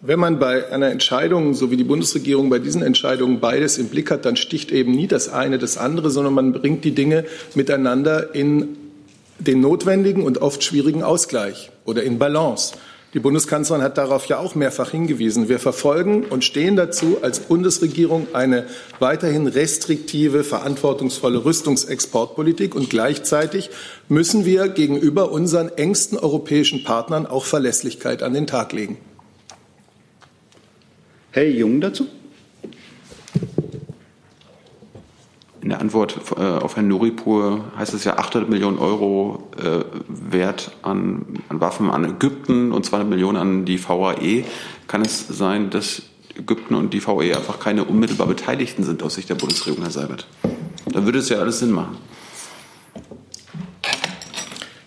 [0.00, 4.10] Wenn man bei einer Entscheidung, so wie die Bundesregierung bei diesen Entscheidungen beides im Blick
[4.10, 8.34] hat, dann sticht eben nie das eine das andere, sondern man bringt die Dinge miteinander
[8.34, 8.85] in
[9.38, 12.74] den notwendigen und oft schwierigen Ausgleich oder in Balance.
[13.14, 15.48] Die Bundeskanzlerin hat darauf ja auch mehrfach hingewiesen.
[15.48, 18.66] Wir verfolgen und stehen dazu als Bundesregierung eine
[18.98, 22.74] weiterhin restriktive, verantwortungsvolle Rüstungsexportpolitik.
[22.74, 23.70] Und gleichzeitig
[24.08, 28.98] müssen wir gegenüber unseren engsten europäischen Partnern auch Verlässlichkeit an den Tag legen.
[31.30, 32.08] Herr Jung dazu.
[35.66, 40.70] In der Antwort äh, auf Herrn Nuripur heißt es ja 800 Millionen Euro äh, Wert
[40.82, 44.44] an, an, Waffen an Ägypten und 200 Millionen an die VAE.
[44.86, 46.02] Kann es sein, dass
[46.38, 50.28] Ägypten und die VAE einfach keine unmittelbar Beteiligten sind aus Sicht der Bundesregierung, Herr Seibert?
[50.92, 51.96] Dann würde es ja alles Sinn machen.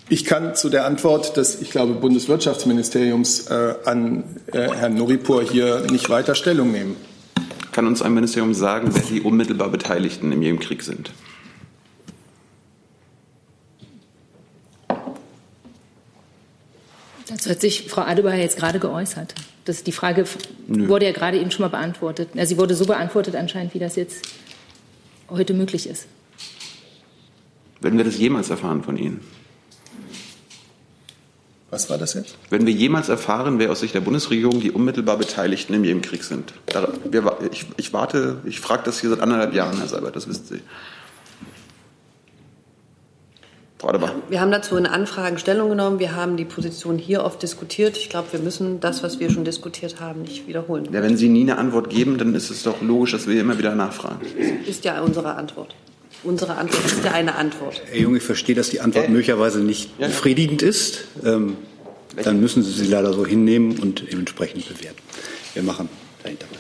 [0.08, 5.88] Ich kann zu der Antwort des, ich glaube, Bundeswirtschaftsministeriums äh, an äh, Herrn Nuripur hier
[5.92, 6.96] nicht weiter Stellung nehmen.
[7.72, 11.12] Kann uns ein Ministerium sagen, wer die unmittelbar Beteiligten in jedem Krieg sind?
[17.28, 19.36] Dazu hat sich Frau Adebar jetzt gerade geäußert.
[19.66, 20.26] Das, die Frage
[20.68, 20.90] Nö.
[20.90, 22.30] wurde ja gerade eben schon mal beantwortet.
[22.34, 24.28] Ja, sie wurde so beantwortet anscheinend, wie das jetzt
[25.30, 26.08] heute möglich ist.
[27.82, 29.22] Werden wir das jemals erfahren von Ihnen?
[31.80, 32.36] Was war das jetzt?
[32.50, 36.26] Wenn wir jemals erfahren, wer aus Sicht der Bundesregierung die unmittelbar Beteiligten in jedem Krieg
[36.26, 36.54] sind.
[37.10, 40.44] wir, ich, ich, warte, ich frage das hier seit anderthalb Jahren, Herr Seibert, das wissen
[40.44, 40.60] Sie.
[44.28, 46.00] Wir haben dazu in Anfragen Stellung genommen.
[46.00, 47.96] Wir haben die Position hier oft diskutiert.
[47.96, 50.90] Ich glaube, wir müssen das, was wir schon diskutiert haben, nicht wiederholen.
[50.92, 53.58] Ja, wenn Sie nie eine Antwort geben, dann ist es doch logisch, dass wir immer
[53.58, 54.20] wieder nachfragen.
[54.38, 55.76] Das ist ja unsere Antwort.
[56.24, 57.82] Unsere Antwort ist ja eine Antwort.
[57.86, 61.06] Herr Jung, ich verstehe, dass die Antwort äh, möglicherweise nicht befriedigend ist.
[61.24, 61.56] Ähm,
[62.16, 65.02] dann müssen Sie sie leider so hinnehmen und entsprechend bewerten.
[65.54, 65.90] Wir machen
[66.24, 66.60] dahinter weiter.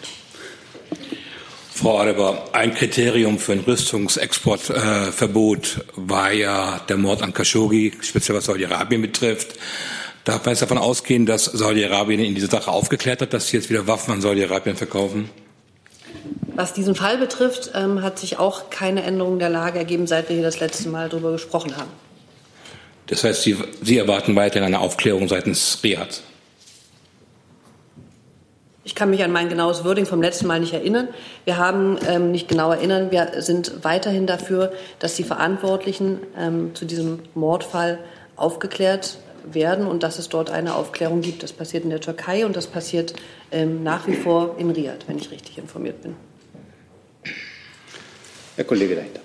[1.71, 8.37] Frau Adebar, ein Kriterium für ein Rüstungsexportverbot äh, war ja der Mord an Khashoggi, speziell
[8.37, 9.57] was Saudi-Arabien betrifft.
[10.25, 13.69] Darf man jetzt davon ausgehen, dass Saudi-Arabien in diese Sache aufgeklärt hat, dass sie jetzt
[13.69, 15.29] wieder Waffen an Saudi-Arabien verkaufen?
[16.55, 20.35] Was diesen Fall betrifft, ähm, hat sich auch keine Änderung der Lage ergeben, seit wir
[20.35, 21.89] hier das letzte Mal darüber gesprochen haben.
[23.09, 26.21] Das heißt, Sie, Sie erwarten weiterhin eine Aufklärung seitens Riad?
[28.83, 31.07] Ich kann mich an mein genaues Wording vom letzten Mal nicht erinnern.
[31.43, 33.11] Wir haben ähm, nicht genau erinnern.
[33.11, 37.99] Wir sind weiterhin dafür, dass die Verantwortlichen ähm, zu diesem Mordfall
[38.35, 41.41] aufgeklärt werden und dass es dort eine Aufklärung gibt.
[41.41, 43.13] Das passiert in der Türkei und das passiert
[43.51, 46.15] ähm, nach wie vor in Riad, wenn ich richtig informiert bin.
[48.55, 49.21] Herr Kollege dahinter.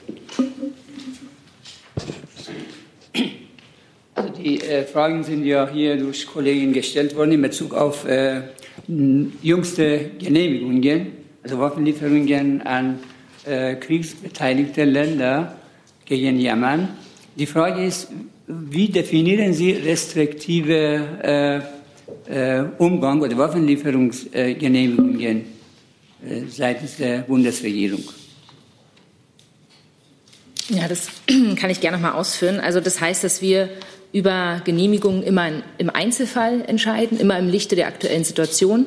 [4.14, 8.42] Also die äh, Fragen sind ja hier durch Kollegen gestellt worden in Bezug auf äh,
[9.42, 11.09] jüngste Genehmigungen,
[11.42, 13.00] also Waffenlieferungen an
[13.44, 15.57] äh, kriegsbeteiligte Länder
[16.05, 16.90] gegen Jemen.
[17.37, 18.07] Die Frage ist,
[18.46, 21.61] wie definieren Sie restriktive äh,
[22.61, 25.44] äh, Umgang oder Waffenlieferungsgenehmigungen äh,
[26.48, 28.05] seitens der Bundesregierung?
[30.68, 31.09] Ja, das
[31.57, 32.61] kann ich gerne noch mal ausführen.
[32.61, 33.70] Also das heißt, dass wir
[34.14, 38.87] über Genehmigungen immer im Einzelfall entscheiden, immer im Lichte der aktuellen Situation,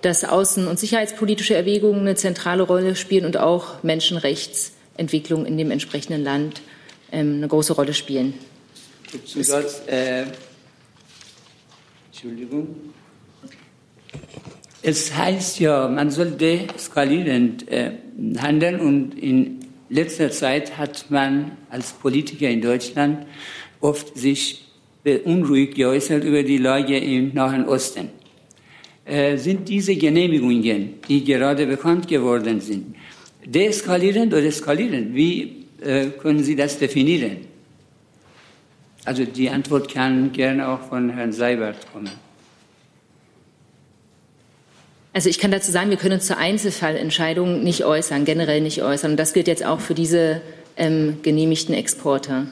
[0.00, 6.24] dass außen- und sicherheitspolitische Erwägungen eine zentrale Rolle spielen und auch Menschenrechtsentwicklung in dem entsprechenden
[6.24, 6.62] Land
[7.12, 8.32] ähm, eine große Rolle spielen.
[9.26, 10.24] Zusatz, äh,
[12.10, 12.74] Entschuldigung.
[14.80, 17.92] Es heißt ja, man soll deeskalierend äh,
[18.38, 23.26] handeln und in letzter Zeit hat man als Politiker in Deutschland
[23.84, 24.64] oft sich
[25.04, 28.08] beunruhigt geäußert über die Lage im Nahen Osten.
[29.04, 32.96] Äh, sind diese Genehmigungen, die gerade bekannt geworden sind,
[33.44, 35.14] deeskalierend oder eskalierend?
[35.14, 37.36] Wie äh, können Sie das definieren?
[39.04, 42.10] Also die Antwort kann gerne auch von Herrn Seibert kommen.
[45.12, 49.12] Also ich kann dazu sagen, wir können uns zur Einzelfallentscheidung nicht äußern, generell nicht äußern.
[49.12, 50.40] Und das gilt jetzt auch für diese
[50.78, 52.46] ähm, genehmigten Exporte.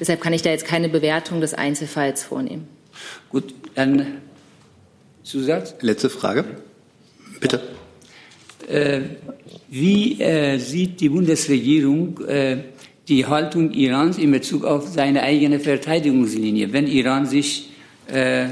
[0.00, 2.68] Deshalb kann ich da jetzt keine Bewertung des Einzelfalls vornehmen.
[3.30, 4.18] Gut, dann
[5.22, 5.74] Zusatz?
[5.80, 6.44] Letzte Frage.
[7.40, 7.60] Bitte.
[8.68, 9.00] äh,
[9.68, 12.58] wie äh, sieht die Bundesregierung äh,
[13.08, 17.70] die Haltung Irans in Bezug auf seine eigene Verteidigungslinie, wenn Iran sich
[18.06, 18.46] äh,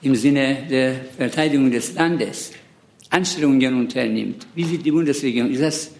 [0.00, 2.52] im Sinne der Verteidigung des Landes
[3.10, 4.46] Anstrengungen unternimmt?
[4.54, 5.50] Wie sieht die Bundesregierung?
[5.50, 5.90] Ist das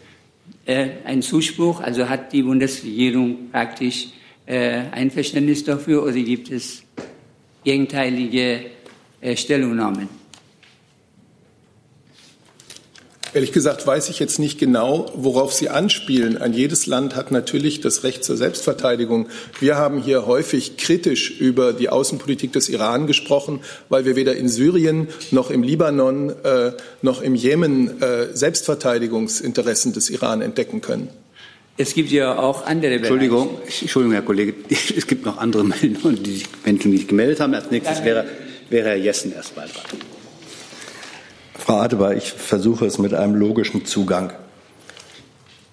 [0.67, 1.81] äh, ein Zuspruch?
[1.81, 6.83] Also hat die Bundesregierung praktisch äh, ein Verständnis dafür oder gibt es
[7.65, 8.67] gegenteilige
[9.21, 10.09] äh, Stellungnahmen?
[13.35, 16.41] Ehrlich gesagt weiß ich jetzt nicht genau, worauf Sie anspielen.
[16.41, 19.29] Ein jedes Land hat natürlich das Recht zur Selbstverteidigung.
[19.59, 24.49] Wir haben hier häufig kritisch über die Außenpolitik des Iran gesprochen, weil wir weder in
[24.49, 31.09] Syrien noch im Libanon äh, noch im Jemen äh, Selbstverteidigungsinteressen des Iran entdecken können.
[31.77, 32.99] Es gibt ja auch andere Bereiche.
[32.99, 34.55] Entschuldigung, Entschuldigung, Herr Kollege,
[34.97, 37.55] es gibt noch andere Meldungen, die sich Menschen nicht gemeldet haben.
[37.55, 38.27] Als nächstes wäre,
[38.71, 39.99] wäre Herr Jessen erst mal dran.
[41.59, 44.33] Frau Adebar, ich versuche es mit einem logischen Zugang.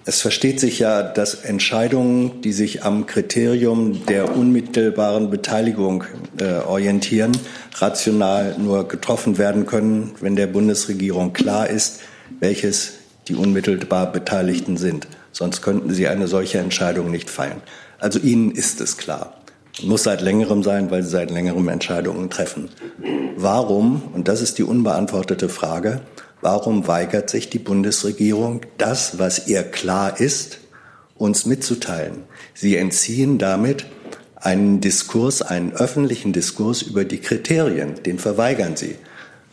[0.04, 6.06] Es versteht sich ja, dass Entscheidungen, die sich am Kriterium der unmittelbaren Beteiligung
[6.40, 7.34] äh, orientieren,
[7.76, 12.00] rational nur getroffen werden können, wenn der Bundesregierung klar ist,
[12.40, 12.94] welches
[13.28, 15.08] die unmittelbar Beteiligten sind.
[15.32, 17.62] Sonst könnten sie eine solche Entscheidung nicht fallen.
[18.00, 19.42] Also Ihnen ist es klar.
[19.84, 22.70] Muss seit längerem sein, weil sie seit längerem Entscheidungen treffen.
[23.38, 26.02] Warum, und das ist die unbeantwortete Frage,
[26.42, 30.60] warum weigert sich die Bundesregierung, das, was ihr klar ist,
[31.16, 32.24] uns mitzuteilen?
[32.54, 33.86] Sie entziehen damit
[34.36, 38.96] einen Diskurs, einen öffentlichen Diskurs über die Kriterien, den verweigern sie.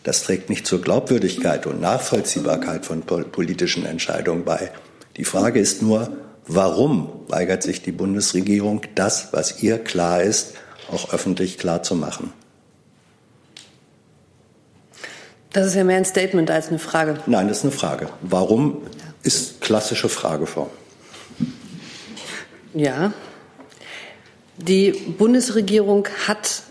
[0.03, 4.71] Das trägt nicht zur Glaubwürdigkeit und Nachvollziehbarkeit von politischen Entscheidungen bei.
[5.18, 6.16] Die Frage ist nur,
[6.50, 10.54] Warum weigert sich die Bundesregierung, das, was ihr klar ist,
[10.90, 12.33] auch öffentlich klar zu machen?
[15.52, 17.18] Das ist ja mehr ein Statement als eine Frage.
[17.26, 18.09] Nein, das ist eine Frage.
[18.22, 18.78] Warum
[19.22, 20.70] ist klassische Frageform?
[22.72, 23.12] Ja.
[24.57, 26.62] Die Bundesregierung hat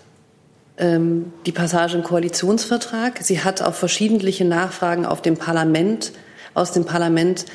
[0.78, 3.20] ähm, die Passage im Koalitionsvertrag.
[3.22, 6.14] Sie hat auf verschiedentliche Nachfragen auf dem Parlament,
[6.56, 7.46] aus dem Parlament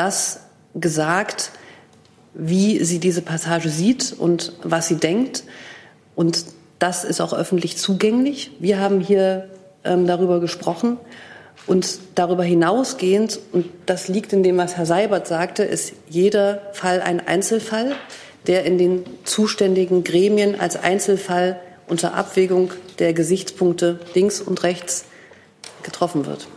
[0.00, 0.40] das
[0.74, 1.50] gesagt,
[2.32, 5.44] wie sie diese Passage sieht und was sie denkt.
[6.14, 6.46] Und
[6.78, 8.52] das ist auch öffentlich zugänglich.
[8.60, 9.50] Wir haben hier
[9.84, 10.96] ähm, darüber gesprochen.
[11.66, 17.02] Und darüber hinausgehend, und das liegt in dem, was Herr Seibert sagte, ist jeder Fall
[17.02, 17.92] ein Einzelfall,
[18.46, 25.04] der in den zuständigen Gremien als Einzelfall unter Abwägung der Gesichtspunkte links und rechts
[25.82, 26.48] getroffen wird.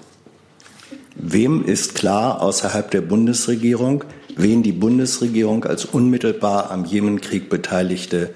[1.15, 4.03] Wem ist klar außerhalb der Bundesregierung,
[4.35, 8.33] wen die Bundesregierung als unmittelbar am Jemenkrieg beteiligte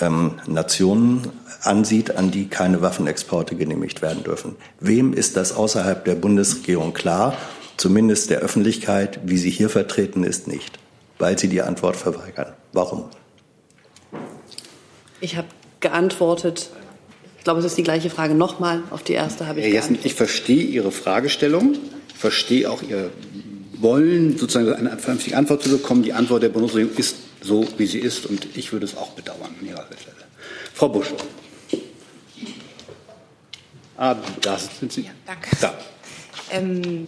[0.00, 1.28] ähm, Nationen
[1.62, 4.56] ansieht, an die keine Waffenexporte genehmigt werden dürfen.
[4.80, 7.36] Wem ist das außerhalb der Bundesregierung klar?
[7.76, 10.78] Zumindest der Öffentlichkeit, wie sie hier vertreten ist, nicht,
[11.18, 12.52] weil sie die Antwort verweigern.
[12.72, 13.04] Warum?
[15.20, 15.48] Ich habe
[15.80, 16.70] geantwortet.
[17.38, 18.82] Ich glaube, es ist die gleiche Frage nochmal.
[18.90, 21.76] Auf die erste habe ich Herr Jessen, ich verstehe Ihre Fragestellung,
[22.16, 23.10] verstehe auch Ihr
[23.78, 26.02] wollen, sozusagen eine vernünftige Antwort zu bekommen.
[26.02, 29.54] Die Antwort der Bundesregierung ist so, wie sie ist, und ich würde es auch bedauern
[29.60, 30.16] an Ihrer Stelle.
[30.72, 31.08] Frau Busch.
[33.96, 35.02] Ah, da sind Sie.
[35.02, 35.50] Ja, danke.
[35.60, 35.74] Da.
[36.50, 37.06] Ähm,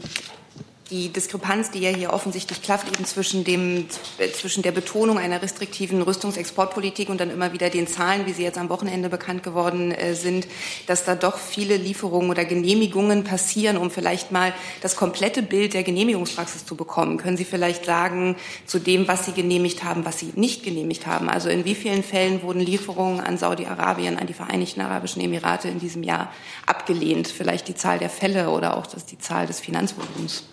[0.91, 3.87] die Diskrepanz, die ja hier offensichtlich klafft, eben zwischen, dem,
[4.35, 8.59] zwischen der Betonung einer restriktiven Rüstungsexportpolitik und dann immer wieder den Zahlen, wie sie jetzt
[8.59, 10.47] am Wochenende bekannt geworden äh, sind,
[10.87, 15.83] dass da doch viele Lieferungen oder Genehmigungen passieren, um vielleicht mal das komplette Bild der
[15.83, 17.17] Genehmigungspraxis zu bekommen.
[17.17, 21.29] Können Sie vielleicht sagen zu dem, was Sie genehmigt haben, was Sie nicht genehmigt haben?
[21.29, 25.81] Also in wie vielen Fällen wurden Lieferungen an Saudi-Arabien, an die Vereinigten Arabischen Emirate in
[25.81, 26.33] diesem Jahr
[26.65, 27.27] abgelehnt?
[27.27, 30.45] Vielleicht die Zahl der Fälle oder auch das, die Zahl des Finanzvolumens?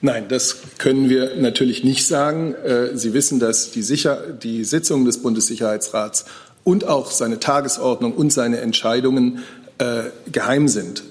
[0.00, 2.54] Nein, das können wir natürlich nicht sagen.
[2.54, 6.26] Äh, Sie wissen, dass die, Sicher die Sitzungen des Bundessicherheitsrats
[6.64, 9.44] und auch seine Tagesordnung und seine Entscheidungen
[9.78, 11.02] äh, geheim sind.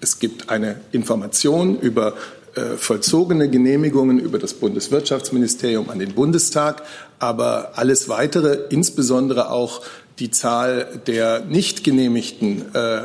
[0.00, 2.14] Es gibt eine Information über
[2.54, 6.82] äh, vollzogene Genehmigungen über das Bundeswirtschaftsministerium an den Bundestag,
[7.18, 9.82] aber alles Weitere, insbesondere auch
[10.18, 13.02] die Zahl der nicht genehmigten äh,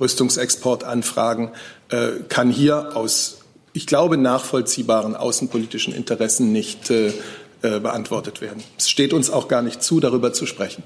[0.00, 1.50] Rüstungsexportanfragen,
[1.88, 3.38] äh, kann hier aus
[3.76, 7.08] ich glaube, nachvollziehbaren außenpolitischen Interessen nicht äh,
[7.60, 8.64] äh, beantwortet werden.
[8.78, 10.82] Es steht uns auch gar nicht zu, darüber zu sprechen.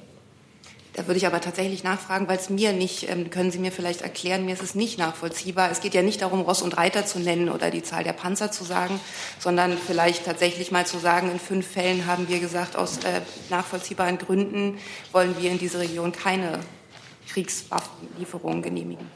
[0.94, 4.02] Da würde ich aber tatsächlich nachfragen, weil es mir nicht, ähm, können Sie mir vielleicht
[4.02, 5.70] erklären, mir ist es nicht nachvollziehbar.
[5.70, 8.50] Es geht ja nicht darum, Ross und Reiter zu nennen oder die Zahl der Panzer
[8.50, 8.98] zu sagen,
[9.38, 14.18] sondern vielleicht tatsächlich mal zu sagen, in fünf Fällen haben wir gesagt, aus äh, nachvollziehbaren
[14.18, 14.78] Gründen
[15.12, 16.58] wollen wir in diese Region keine
[17.28, 19.06] Kriegswaffenlieferungen genehmigen.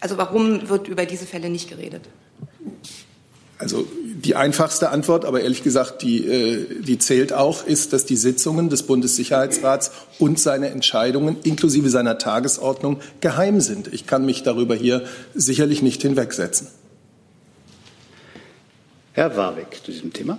[0.00, 2.08] Also warum wird über diese Fälle nicht geredet?
[3.58, 8.16] Also die einfachste Antwort, aber ehrlich gesagt, die, äh, die zählt auch, ist, dass die
[8.16, 13.92] Sitzungen des Bundessicherheitsrats und seine Entscheidungen inklusive seiner Tagesordnung geheim sind.
[13.92, 15.04] Ich kann mich darüber hier
[15.34, 16.68] sicherlich nicht hinwegsetzen.
[19.12, 20.38] Herr Warwick zu diesem Thema.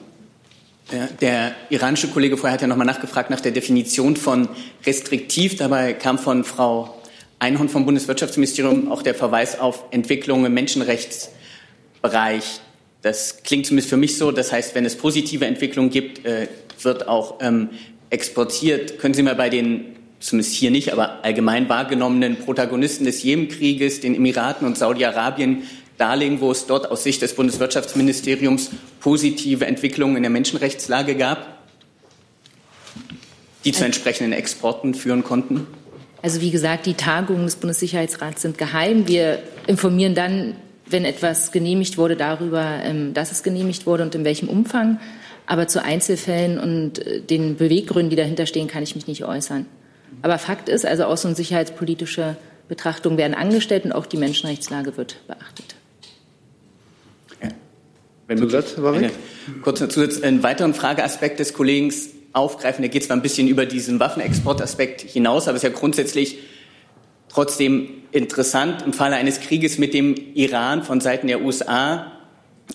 [0.91, 4.49] Der, der iranische Kollege vorher hat ja nochmal nachgefragt nach der Definition von
[4.86, 5.57] restriktiv.
[5.57, 7.01] Dabei kam von Frau
[7.38, 10.53] Einhorn vom Bundeswirtschaftsministerium auch der Verweis auf Entwicklungen im
[12.02, 12.62] Menschenrechtsbereich.
[13.02, 14.32] Das klingt zumindest für mich so.
[14.32, 16.47] Das heißt, wenn es positive Entwicklungen gibt, äh,
[16.82, 17.70] wird auch ähm,
[18.10, 18.99] exportiert.
[18.99, 24.14] Können Sie mal bei den, zumindest hier nicht, aber allgemein wahrgenommenen Protagonisten des Jemenkrieges, den
[24.14, 25.64] Emiraten und Saudi-Arabien,
[25.97, 31.60] darlegen, wo es dort aus Sicht des Bundeswirtschaftsministeriums positive Entwicklungen in der Menschenrechtslage gab,
[33.66, 35.68] die zu entsprechenden Exporten führen konnten?
[36.24, 39.08] Also wie gesagt, die Tagungen des Bundessicherheitsrats sind geheim.
[39.08, 40.56] Wir informieren dann,
[40.92, 45.00] wenn etwas genehmigt wurde, darüber, ähm, dass es genehmigt wurde und in welchem Umfang.
[45.46, 49.66] Aber zu Einzelfällen und äh, den Beweggründen, die dahinter stehen, kann ich mich nicht äußern.
[50.22, 52.36] Aber Fakt ist, also außen- und sicherheitspolitische
[52.68, 55.76] Betrachtungen werden angestellt und auch die Menschenrechtslage wird beachtet.
[58.28, 59.12] Wenn Zusatz, eine,
[59.62, 61.92] kurz Zusatz, einen weiteren Frageaspekt des Kollegen
[62.34, 62.82] aufgreifen.
[62.82, 66.38] Der geht zwar ein bisschen über diesen Waffenexportaspekt hinaus, aber es ist ja grundsätzlich
[67.32, 68.84] trotzdem interessant.
[68.86, 72.12] Im Falle eines Krieges mit dem Iran von Seiten der USA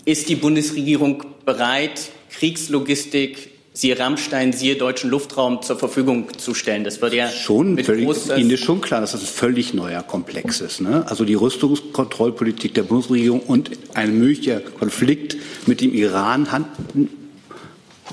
[0.04, 6.82] ist die Bundesregierung bereit, Kriegslogistik siehe Rammstein, siehe deutschen Luftraum zur Verfügung zu stellen.
[6.84, 10.60] Das wird ja schon völlig, Ihnen ist schon klar, dass das ein völlig neuer Komplex
[10.60, 10.80] ist.
[10.80, 11.04] Ne?
[11.06, 15.36] Also die Rüstungskontrollpolitik der Bundesregierung und ein möglicher Konflikt
[15.66, 16.50] mit dem Iran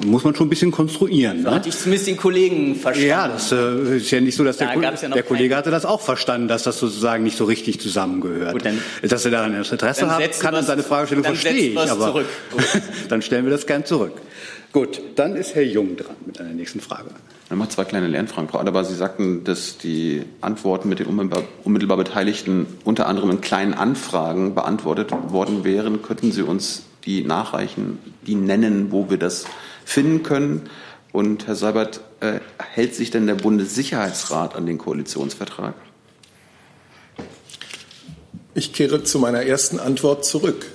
[0.01, 1.43] muss man schon ein bisschen konstruieren.
[1.43, 1.55] So ne?
[1.55, 3.09] hatte ich zumindest den Kollegen verstanden.
[3.09, 5.85] Ja, das äh, ist ja nicht so, dass da der, ja der Kollege hatte das
[5.85, 8.53] auch verstanden, dass das sozusagen nicht so richtig zusammengehört.
[8.53, 12.23] Gut, dann, dass er daran Interesse hat, kann dann seine Fragestellung verstehe ich, aber
[13.09, 14.13] dann stellen wir das gern zurück.
[14.71, 17.11] Gut, dann ist Herr Jung dran mit einer nächsten Frage.
[17.51, 18.83] Nochmal zwei kleine Lernfragen, Frau Adebar.
[18.85, 25.11] Sie sagten, dass die Antworten mit den unmittelbar Beteiligten unter anderem in kleinen Anfragen beantwortet
[25.11, 26.01] worden wären.
[26.01, 29.45] Könnten Sie uns die nachreichen, die nennen, wo wir das
[29.85, 30.69] finden können?
[31.11, 35.75] Und Herr Seibert, äh, hält sich denn der Bundessicherheitsrat an den Koalitionsvertrag?
[38.55, 40.65] Ich kehre zu meiner ersten Antwort zurück.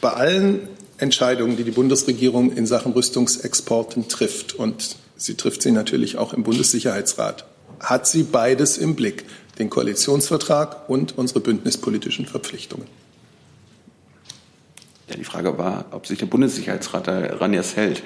[0.00, 0.68] Bei allen
[0.98, 6.42] Entscheidungen, die die Bundesregierung in Sachen Rüstungsexporten trifft, und sie trifft sie natürlich auch im
[6.42, 7.46] Bundessicherheitsrat,
[7.80, 9.24] hat sie beides im Blick,
[9.58, 12.86] den Koalitionsvertrag und unsere bündnispolitischen Verpflichtungen.
[15.16, 18.02] Die Frage war, ob sich der Bundessicherheitsrat daran jetzt hält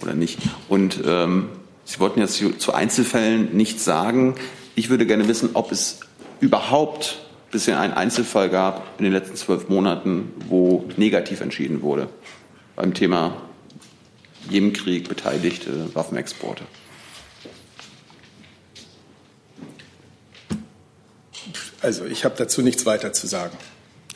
[0.00, 0.38] oder nicht.
[0.68, 1.48] Und ähm,
[1.84, 4.36] Sie wollten jetzt zu Einzelfällen nichts sagen.
[4.74, 6.00] Ich würde gerne wissen, ob es
[6.40, 7.18] überhaupt
[7.50, 12.08] bisher einen Einzelfall gab in den letzten zwölf Monaten, wo negativ entschieden wurde
[12.74, 13.40] beim Thema
[14.50, 16.64] Jemenkrieg beteiligte Waffenexporte.
[21.80, 23.56] Also ich habe dazu nichts weiter zu sagen.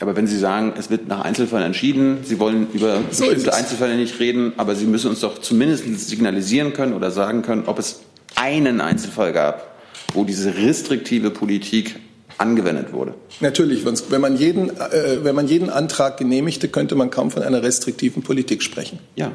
[0.01, 3.95] Aber wenn Sie sagen, es wird nach Einzelfällen entschieden, Sie wollen über so bestimmte Einzelfälle
[3.95, 8.01] nicht reden, aber Sie müssen uns doch zumindest signalisieren können oder sagen können, ob es
[8.35, 9.75] einen Einzelfall gab,
[10.13, 11.99] wo diese restriktive Politik
[12.37, 13.13] angewendet wurde.
[13.41, 17.61] Natürlich, wenn man jeden, äh, wenn man jeden Antrag genehmigte, könnte man kaum von einer
[17.61, 18.99] restriktiven Politik sprechen.
[19.15, 19.33] Ja.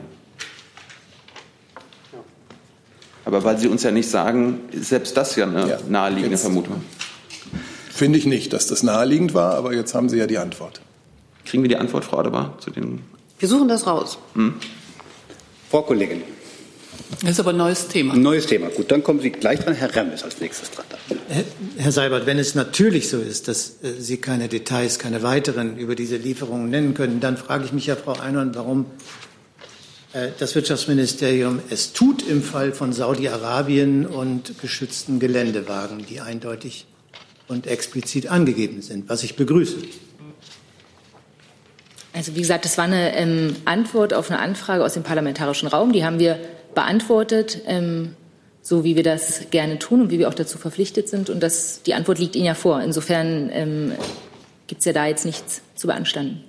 [3.27, 6.83] Aber weil Sie uns ja nicht sagen, ist selbst das ja eine ja, naheliegende Vermutung.
[7.95, 10.81] Finde ich nicht, dass das naheliegend war, aber jetzt haben Sie ja die Antwort.
[11.45, 13.03] Kriegen wir die Antwort, Frau Adebar, zu den.
[13.39, 14.19] Wir suchen das raus.
[14.35, 14.55] Hm.
[15.71, 16.23] Frau Kollegin.
[17.21, 18.15] Das ist aber ein neues Thema.
[18.15, 18.69] Ein neues Thema.
[18.71, 19.75] Gut, dann kommen Sie gleich dran.
[19.75, 20.87] Herr Remm ist als nächstes dran.
[21.77, 25.95] Herr Seibert, wenn es natürlich so ist, dass äh, Sie keine Details, keine weiteren über
[25.95, 28.87] diese Lieferungen nennen können, dann frage ich mich ja, Frau Einhorn, warum
[30.15, 36.87] äh, das Wirtschaftsministerium es tut im Fall von Saudi-Arabien und geschützten Geländewagen, die eindeutig
[37.49, 39.77] und explizit angegeben sind, was ich begrüße.
[42.13, 45.93] Also wie gesagt, das war eine ähm, Antwort auf eine Anfrage aus dem parlamentarischen Raum.
[45.93, 46.39] Die haben wir
[46.75, 48.15] beantwortet, ähm,
[48.63, 51.29] so wie wir das gerne tun und wie wir auch dazu verpflichtet sind.
[51.29, 52.81] Und das, die Antwort liegt Ihnen ja vor.
[52.81, 53.93] Insofern ähm,
[54.69, 56.45] gibt es ja da jetzt nichts zu beanstanden.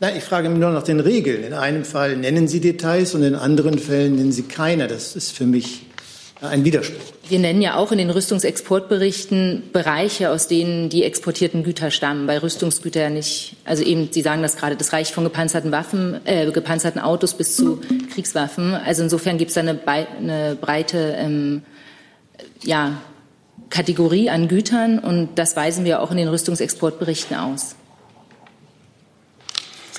[0.00, 1.44] Nein, ich frage mich nur nach den Regeln.
[1.44, 4.86] In einem Fall nennen Sie Details und in anderen Fällen nennen Sie keine.
[4.86, 5.86] Das ist für mich
[6.48, 7.00] ein Widerspruch.
[7.28, 12.26] Wir nennen ja auch in den Rüstungsexportberichten Bereiche, aus denen die exportierten Güter stammen.
[12.26, 13.56] Bei Rüstungsgütern nicht.
[13.64, 17.56] Also eben, Sie sagen das gerade, das reicht von gepanzerten Waffen, äh, gepanzerten Autos bis
[17.56, 17.80] zu
[18.12, 18.74] Kriegswaffen.
[18.74, 21.62] Also insofern gibt es da eine, eine breite ähm,
[22.62, 22.98] ja,
[23.70, 27.76] Kategorie an Gütern und das weisen wir auch in den Rüstungsexportberichten aus.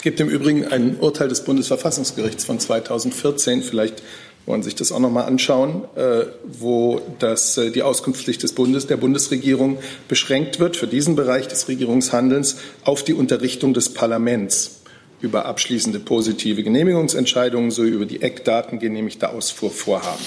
[0.05, 4.03] gibt im Übrigen ein Urteil des Bundesverfassungsgerichts von 2014, vielleicht
[4.45, 8.53] wollen Sie sich das auch noch mal anschauen, äh, wo das, äh, die Auskunftspflicht des
[8.53, 14.81] Bundes, der Bundesregierung beschränkt wird für diesen Bereich des Regierungshandelns auf die Unterrichtung des Parlaments
[15.21, 20.23] über abschließende positive Genehmigungsentscheidungen sowie über die Eckdaten genehmigter Ausfuhrvorhaben.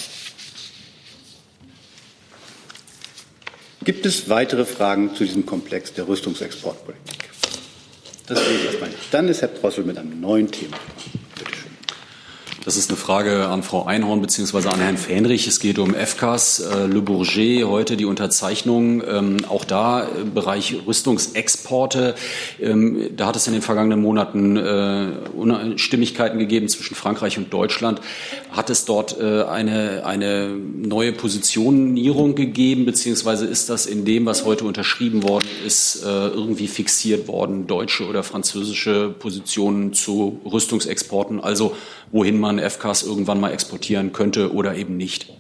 [3.84, 7.30] Gibt es weitere Fragen zu diesem Komplex der Rüstungsexportpolitik?
[8.26, 9.02] Das sehe ich erstmal nicht.
[9.12, 10.76] Dann ist Herr Drossel mit einem neuen Thema.
[12.68, 14.68] Das ist eine Frage an Frau Einhorn bzw.
[14.68, 15.46] an Herrn Fähnrich.
[15.46, 19.02] Es geht um FCAS, äh, Le Bourget, heute die Unterzeichnung.
[19.08, 22.14] Ähm, auch da im Bereich Rüstungsexporte.
[22.60, 28.02] Ähm, da hat es in den vergangenen Monaten äh, Unstimmigkeiten gegeben zwischen Frankreich und Deutschland.
[28.50, 34.44] Hat es dort äh, eine, eine neue Positionierung gegeben, beziehungsweise ist das in dem, was
[34.44, 41.40] heute unterschrieben worden ist, äh, irgendwie fixiert worden, deutsche oder französische Positionen zu Rüstungsexporten?
[41.40, 41.74] Also
[42.12, 45.32] wohin man FCAS irgendwann mal exportieren könnte oder eben nicht.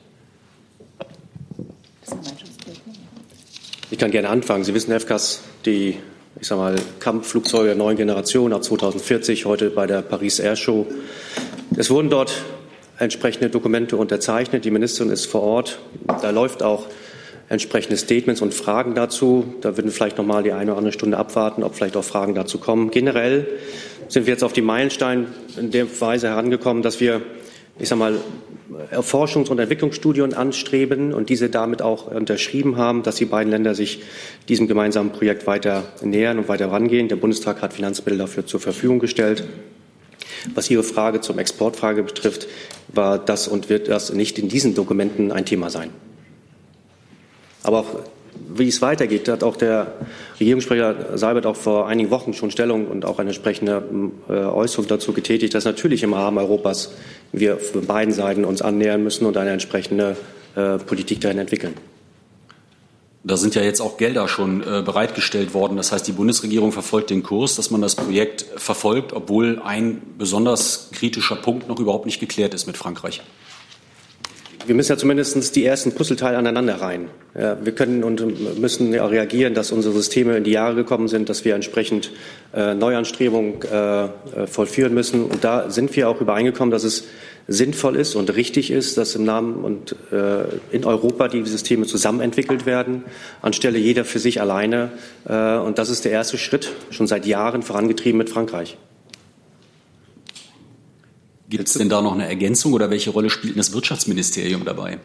[3.90, 4.64] Ich kann gerne anfangen.
[4.64, 5.96] Sie wissen, FCAS, die
[6.40, 10.86] ich sag mal, Kampfflugzeuge der neuen Generation ab 2040, heute bei der Paris Air Show.
[11.76, 12.32] Es wurden dort
[12.98, 14.64] entsprechende Dokumente unterzeichnet.
[14.64, 15.78] Die Ministerin ist vor Ort.
[16.22, 16.86] Da läuft auch
[17.48, 19.54] entsprechende Statements und Fragen dazu.
[19.62, 22.04] Da würden wir vielleicht noch mal die eine oder andere Stunde abwarten, ob vielleicht auch
[22.04, 22.90] Fragen dazu kommen.
[22.90, 23.46] Generell
[24.08, 25.26] sind wir jetzt auf die Meilenstein
[25.58, 27.22] in der Weise herangekommen, dass wir,
[27.78, 28.14] ich sage mal,
[29.00, 34.02] Forschungs- und Entwicklungsstudien anstreben und diese damit auch unterschrieben haben, dass die beiden Länder sich
[34.48, 37.08] diesem gemeinsamen Projekt weiter nähern und weiter rangehen.
[37.08, 39.44] Der Bundestag hat Finanzmittel dafür zur Verfügung gestellt.
[40.54, 42.46] Was Ihre Frage zum Exportfrage betrifft,
[42.88, 45.90] war das und wird das nicht in diesen Dokumenten ein Thema sein.
[47.62, 48.00] Aber auch
[48.58, 49.94] wie es weitergeht, hat auch der
[50.38, 53.82] Regierungssprecher Seibert auch vor einigen Wochen schon Stellung und auch eine entsprechende
[54.28, 56.92] äh, Äußerung dazu getätigt, dass natürlich im Rahmen Europas
[57.32, 60.16] wir von beiden Seiten uns annähern müssen und eine entsprechende
[60.56, 61.74] äh, Politik dahin entwickeln.
[63.24, 65.76] Da sind ja jetzt auch Gelder schon äh, bereitgestellt worden.
[65.76, 70.90] Das heißt, die Bundesregierung verfolgt den Kurs, dass man das Projekt verfolgt, obwohl ein besonders
[70.92, 73.22] kritischer Punkt noch überhaupt nicht geklärt ist mit Frankreich
[74.68, 77.08] wir müssen ja zumindest die ersten Puzzleteile aneinander rein.
[77.34, 81.44] Wir können und müssen ja reagieren, dass unsere Systeme in die Jahre gekommen sind, dass
[81.46, 82.10] wir entsprechend
[82.52, 84.08] äh, Neuanstrebungen äh, äh,
[84.46, 85.24] vollführen müssen.
[85.24, 87.04] Und da sind wir auch übereingekommen, dass es
[87.46, 89.96] sinnvoll ist und richtig ist, dass im Namen und
[90.70, 93.04] in Europa die Systeme zusammenentwickelt werden,
[93.40, 94.90] anstelle jeder für sich alleine.
[95.24, 98.76] Und das ist der erste Schritt, schon seit Jahren vorangetrieben mit Frankreich.
[101.48, 104.98] Gibt es denn da noch eine Ergänzung oder welche Rolle spielt das Wirtschaftsministerium dabei?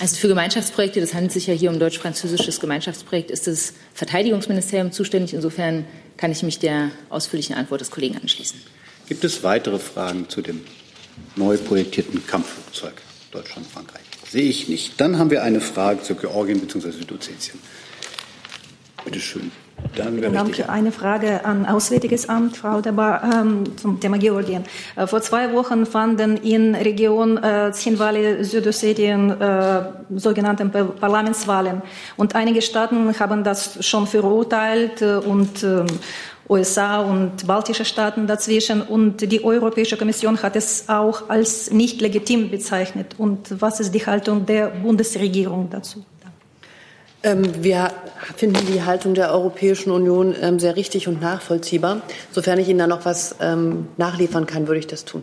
[0.00, 5.32] Also für Gemeinschaftsprojekte, das handelt sich ja hier um deutsch-französisches Gemeinschaftsprojekt, ist das Verteidigungsministerium zuständig.
[5.32, 8.60] Insofern kann ich mich der ausführlichen Antwort des Kollegen anschließen.
[9.08, 10.62] Gibt es weitere Fragen zu dem
[11.36, 12.94] neu projektierten Kampfflugzeug
[13.30, 14.02] Deutschland-Frankreich?
[14.28, 15.00] Sehe ich nicht.
[15.00, 16.90] Dann haben wir eine Frage zu Georgien bzw.
[16.90, 17.58] Südossetien.
[19.04, 19.50] Bitte schön.
[19.94, 20.68] Danke.
[20.68, 24.64] Eine Frage an Auswärtiges Amt, Frau Debar, ähm, zum Thema Georgien.
[24.96, 29.82] Äh, vor zwei Wochen fanden in Region äh, Zinwali, Südossetien, äh,
[30.16, 31.82] sogenannte Parlamentswahlen.
[32.16, 35.84] Und einige Staaten haben das schon verurteilt äh, und äh,
[36.48, 38.82] USA und baltische Staaten dazwischen.
[38.82, 43.14] Und die Europäische Kommission hat es auch als nicht legitim bezeichnet.
[43.18, 46.04] Und was ist die Haltung der Bundesregierung dazu?
[47.24, 47.92] Ähm, wir
[48.36, 52.02] finden die Haltung der Europäischen Union ähm, sehr richtig und nachvollziehbar.
[52.32, 55.22] Sofern ich Ihnen da noch was ähm, nachliefern kann, würde ich das tun.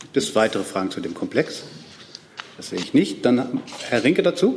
[0.00, 1.64] Gibt es weitere Fragen zu dem Komplex?
[2.56, 3.24] Das sehe ich nicht.
[3.26, 4.56] Dann Herr Rinke dazu?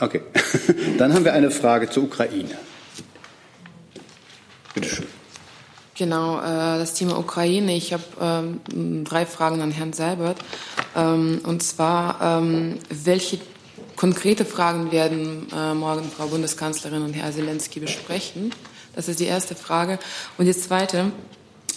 [0.00, 0.22] Okay.
[0.98, 2.56] Dann haben wir eine Frage zur Ukraine.
[4.72, 5.06] Bitte schön.
[5.96, 7.76] Genau, äh, das Thema Ukraine.
[7.76, 8.58] Ich habe
[9.04, 10.38] drei Fragen an Herrn Seibert.
[10.94, 12.42] Und zwar,
[12.88, 13.38] welche
[13.98, 18.52] Konkrete Fragen werden äh, morgen Frau Bundeskanzlerin und Herr Zelensky besprechen.
[18.94, 19.98] Das ist die erste Frage.
[20.38, 21.10] Und die zweite,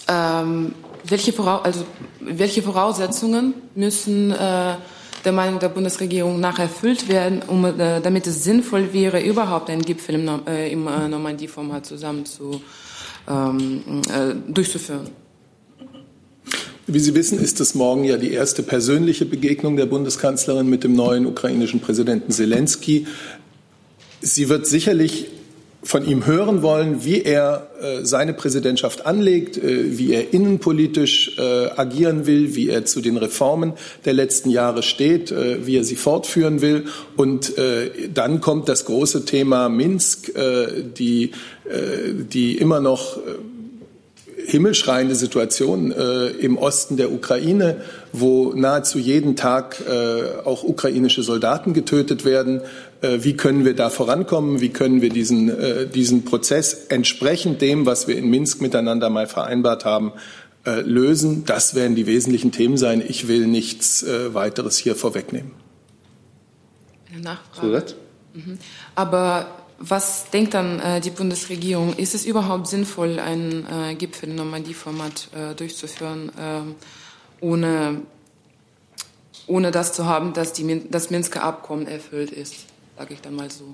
[0.07, 1.83] ähm, welche, Voraus also,
[2.19, 4.75] welche Voraussetzungen müssen äh,
[5.25, 9.81] der Meinung der Bundesregierung nach erfüllt werden, um, äh, damit es sinnvoll wäre, überhaupt einen
[9.81, 12.61] Gipfel im, äh, im äh, Normandie-Format zusammen zu,
[13.27, 13.81] ähm,
[14.13, 15.09] äh, durchzuführen?
[16.87, 20.95] Wie Sie wissen, ist es morgen ja die erste persönliche Begegnung der Bundeskanzlerin mit dem
[20.95, 23.05] neuen ukrainischen Präsidenten Zelensky.
[24.21, 25.27] Sie wird sicherlich
[25.83, 31.69] von ihm hören wollen, wie er äh, seine Präsidentschaft anlegt, äh, wie er innenpolitisch äh,
[31.75, 33.73] agieren will, wie er zu den Reformen
[34.05, 36.85] der letzten Jahre steht, äh, wie er sie fortführen will.
[37.15, 41.31] Und äh, dann kommt das große Thema Minsk, äh, die,
[42.33, 43.17] die immer noch
[44.45, 47.81] himmelschreiende Situation äh, im Osten der Ukraine,
[48.11, 52.61] wo nahezu jeden Tag äh, auch ukrainische Soldaten getötet werden.
[53.01, 54.61] Äh, wie können wir da vorankommen?
[54.61, 59.27] Wie können wir diesen, äh, diesen Prozess entsprechend dem, was wir in Minsk miteinander mal
[59.27, 60.13] vereinbart haben,
[60.65, 61.43] äh, lösen?
[61.45, 63.03] Das werden die wesentlichen Themen sein.
[63.07, 65.51] Ich will nichts äh, weiteres hier vorwegnehmen.
[67.11, 67.83] Eine Nachfrage.
[68.33, 68.57] Mhm.
[68.95, 71.95] Aber was denkt dann äh, die Bundesregierung?
[71.95, 76.75] Ist es überhaupt sinnvoll, einen äh, Gipfel im Normandie-Format äh, durchzuführen, ähm,
[77.41, 78.01] ohne,
[79.47, 82.55] ohne das zu haben, dass die, das Minsker Abkommen erfüllt ist,
[82.97, 83.65] sage ich dann mal so?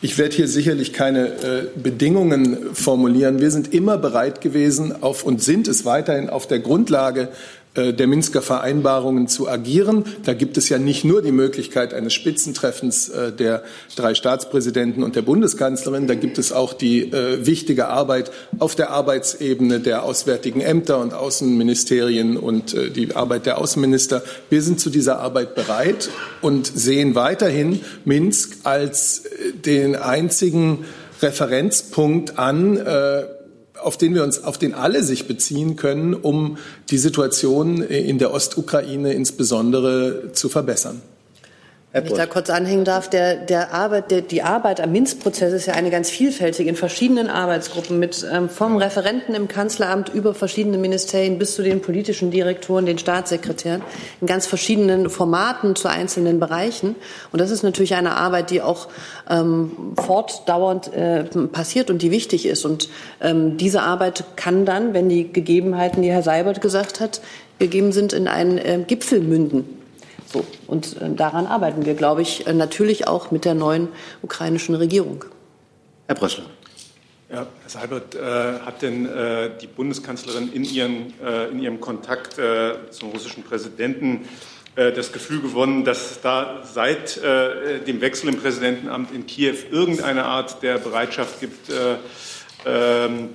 [0.00, 3.40] Ich werde hier sicherlich keine äh, Bedingungen formulieren.
[3.40, 7.28] Wir sind immer bereit gewesen auf, und sind es weiterhin auf der Grundlage
[7.74, 10.04] der Minsker Vereinbarungen zu agieren.
[10.24, 13.62] Da gibt es ja nicht nur die Möglichkeit eines Spitzentreffens äh, der
[13.96, 18.90] drei Staatspräsidenten und der Bundeskanzlerin, da gibt es auch die äh, wichtige Arbeit auf der
[18.90, 24.22] Arbeitsebene der auswärtigen Ämter und Außenministerien und die Arbeit der Außenminister.
[24.50, 26.10] Wir sind zu dieser Arbeit bereit
[26.40, 29.24] und sehen weiterhin Minsk als
[29.64, 30.84] den einzigen
[31.20, 32.78] Referenzpunkt an,
[33.82, 36.58] auf den wir uns, auf den alle sich beziehen können, um
[36.90, 41.02] die Situation in der Ostukraine insbesondere zu verbessern.
[41.94, 45.66] Wenn ich da kurz anhängen darf, der, der Arbeit, der, die Arbeit am Minsk-Prozess ist
[45.66, 50.78] ja eine ganz vielfältige in verschiedenen Arbeitsgruppen mit ähm, vom Referenten im Kanzleramt über verschiedene
[50.78, 53.82] Ministerien bis zu den politischen Direktoren, den Staatssekretären
[54.22, 56.96] in ganz verschiedenen Formaten zu einzelnen Bereichen.
[57.30, 58.88] Und das ist natürlich eine Arbeit, die auch
[59.28, 62.64] ähm, fortdauernd äh, passiert und die wichtig ist.
[62.64, 62.88] Und
[63.20, 67.20] ähm, diese Arbeit kann dann, wenn die Gegebenheiten, die Herr Seibert gesagt hat,
[67.58, 69.81] gegeben sind, in einen äh, Gipfel münden.
[70.32, 73.88] So, und äh, daran arbeiten wir, glaube ich, äh, natürlich auch mit der neuen
[74.22, 75.24] ukrainischen Regierung.
[76.06, 76.44] Herr Brössler.
[77.30, 82.38] Ja, Herr Seibert, äh, hat denn äh, die Bundeskanzlerin in, ihren, äh, in ihrem Kontakt
[82.38, 84.28] äh, zum russischen Präsidenten
[84.74, 90.62] das Gefühl gewonnen, dass es da seit dem Wechsel im Präsidentenamt in Kiew irgendeine Art
[90.62, 91.70] der Bereitschaft gibt,
[92.64, 93.28] ähm,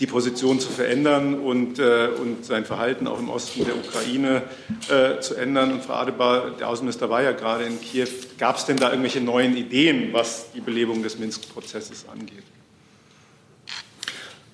[0.00, 4.42] die Position zu verändern und, äh, und sein Verhalten auch im Osten der Ukraine
[4.88, 5.72] äh, zu ändern.
[5.72, 8.08] Und Frau Adebar, der Außenminister war ja gerade in Kiew.
[8.38, 12.44] Gab es denn da irgendwelche neuen Ideen, was die Belebung des Minsk-Prozesses angeht?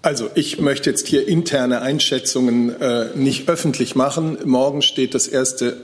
[0.02, 4.36] Also ich möchte jetzt hier interne Einschätzungen äh, nicht öffentlich machen.
[4.44, 5.76] Morgen steht das erste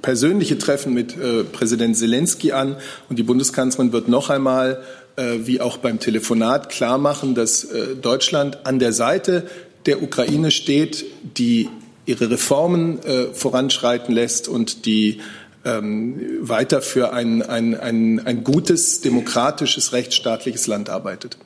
[0.00, 2.76] persönliche Treffen mit äh, Präsident Zelensky an
[3.08, 4.82] und die Bundeskanzlerin wird noch einmal
[5.16, 9.46] wie auch beim Telefonat klar machen, dass äh, Deutschland an der Seite
[9.86, 11.04] der Ukraine steht,
[11.36, 11.68] die
[12.06, 15.20] ihre Reformen äh, voranschreiten lässt und die
[15.64, 21.36] ähm, weiter für ein, ein, ein, ein gutes, demokratisches, rechtsstaatliches Land arbeitet.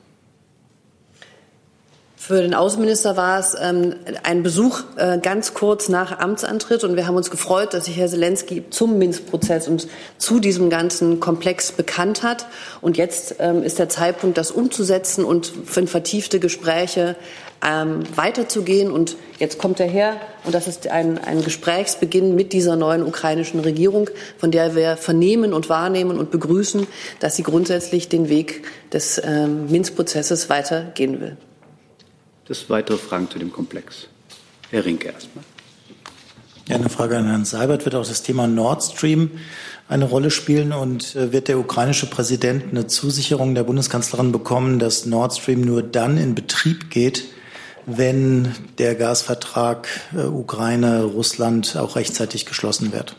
[2.27, 7.07] Für den Außenminister war es ähm, ein Besuch äh, ganz kurz nach Amtsantritt und wir
[7.07, 12.23] haben uns gefreut, dass sich Herr Zelensky zum Minsk-Prozess und zu diesem ganzen Komplex bekannt
[12.23, 12.47] hat.
[12.81, 17.15] Und jetzt ähm, ist der Zeitpunkt, das umzusetzen und für vertiefte Gespräche
[17.65, 18.91] ähm, weiterzugehen.
[18.91, 23.61] Und jetzt kommt er her und das ist ein, ein Gesprächsbeginn mit dieser neuen ukrainischen
[23.61, 26.87] Regierung, von der wir vernehmen und wahrnehmen und begrüßen,
[27.21, 31.37] dass sie grundsätzlich den Weg des ähm, Minsk-Prozesses weitergehen will.
[32.47, 34.07] Das weitere Fragen zu dem Komplex.
[34.69, 35.43] Herr Rinke erstmal.
[36.67, 37.85] Ja, eine Frage an Herrn Seibert.
[37.85, 39.31] Wird auch das Thema Nord Stream
[39.89, 45.05] eine Rolle spielen und äh, wird der ukrainische Präsident eine Zusicherung der Bundeskanzlerin bekommen, dass
[45.05, 47.23] Nord Stream nur dann in Betrieb geht,
[47.85, 53.15] wenn der Gasvertrag äh, Ukraine-Russland auch rechtzeitig geschlossen wird?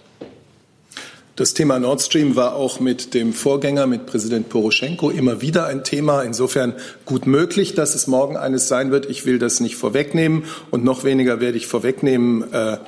[1.38, 5.84] Das Thema Nord Stream war auch mit dem Vorgänger, mit Präsident Poroschenko, immer wieder ein
[5.84, 6.22] Thema.
[6.22, 6.74] Insofern
[7.04, 9.08] gut möglich, dass es morgen eines sein wird.
[9.08, 12.78] Ich will das nicht vorwegnehmen und noch weniger werde ich vorwegnehmen, äh,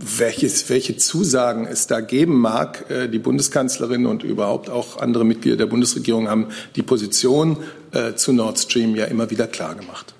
[0.00, 2.90] welches, welche Zusagen es da geben mag.
[2.90, 7.58] Äh, die Bundeskanzlerin und überhaupt auch andere Mitglieder der Bundesregierung haben die Position
[7.92, 10.15] äh, zu Nord Stream ja immer wieder klar gemacht.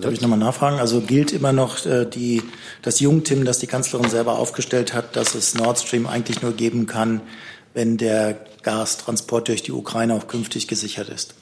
[0.00, 0.78] Darf ich nochmal nachfragen?
[0.78, 2.42] Also gilt immer noch äh, die,
[2.80, 6.86] das Jungtim, das die Kanzlerin selber aufgestellt hat, dass es Nord Stream eigentlich nur geben
[6.86, 7.20] kann,
[7.74, 11.34] wenn der Gastransport durch die Ukraine auch künftig gesichert ist?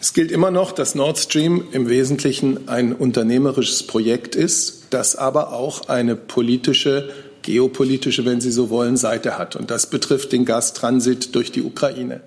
[0.00, 5.52] Es gilt immer noch, dass Nord Stream im Wesentlichen ein unternehmerisches Projekt ist, das aber
[5.52, 7.10] auch eine politische,
[7.42, 9.56] geopolitische, wenn Sie so wollen, Seite hat.
[9.56, 12.20] Und das betrifft den Gastransit durch die Ukraine.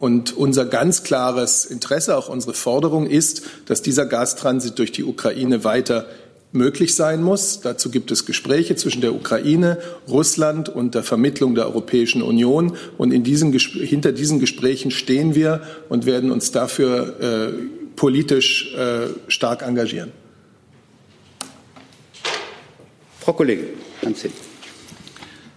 [0.00, 5.62] Und unser ganz klares Interesse, auch unsere Forderung ist, dass dieser Gastransit durch die Ukraine
[5.62, 6.06] weiter
[6.52, 7.60] möglich sein muss.
[7.60, 9.78] Dazu gibt es Gespräche zwischen der Ukraine,
[10.08, 12.78] Russland und der Vermittlung der Europäischen Union.
[12.96, 17.52] Und in diesen, hinter diesen Gesprächen stehen wir und werden uns dafür äh,
[17.94, 20.12] politisch äh, stark engagieren.
[23.20, 23.66] Frau Kollegin,
[24.02, 24.32] Hans Hill.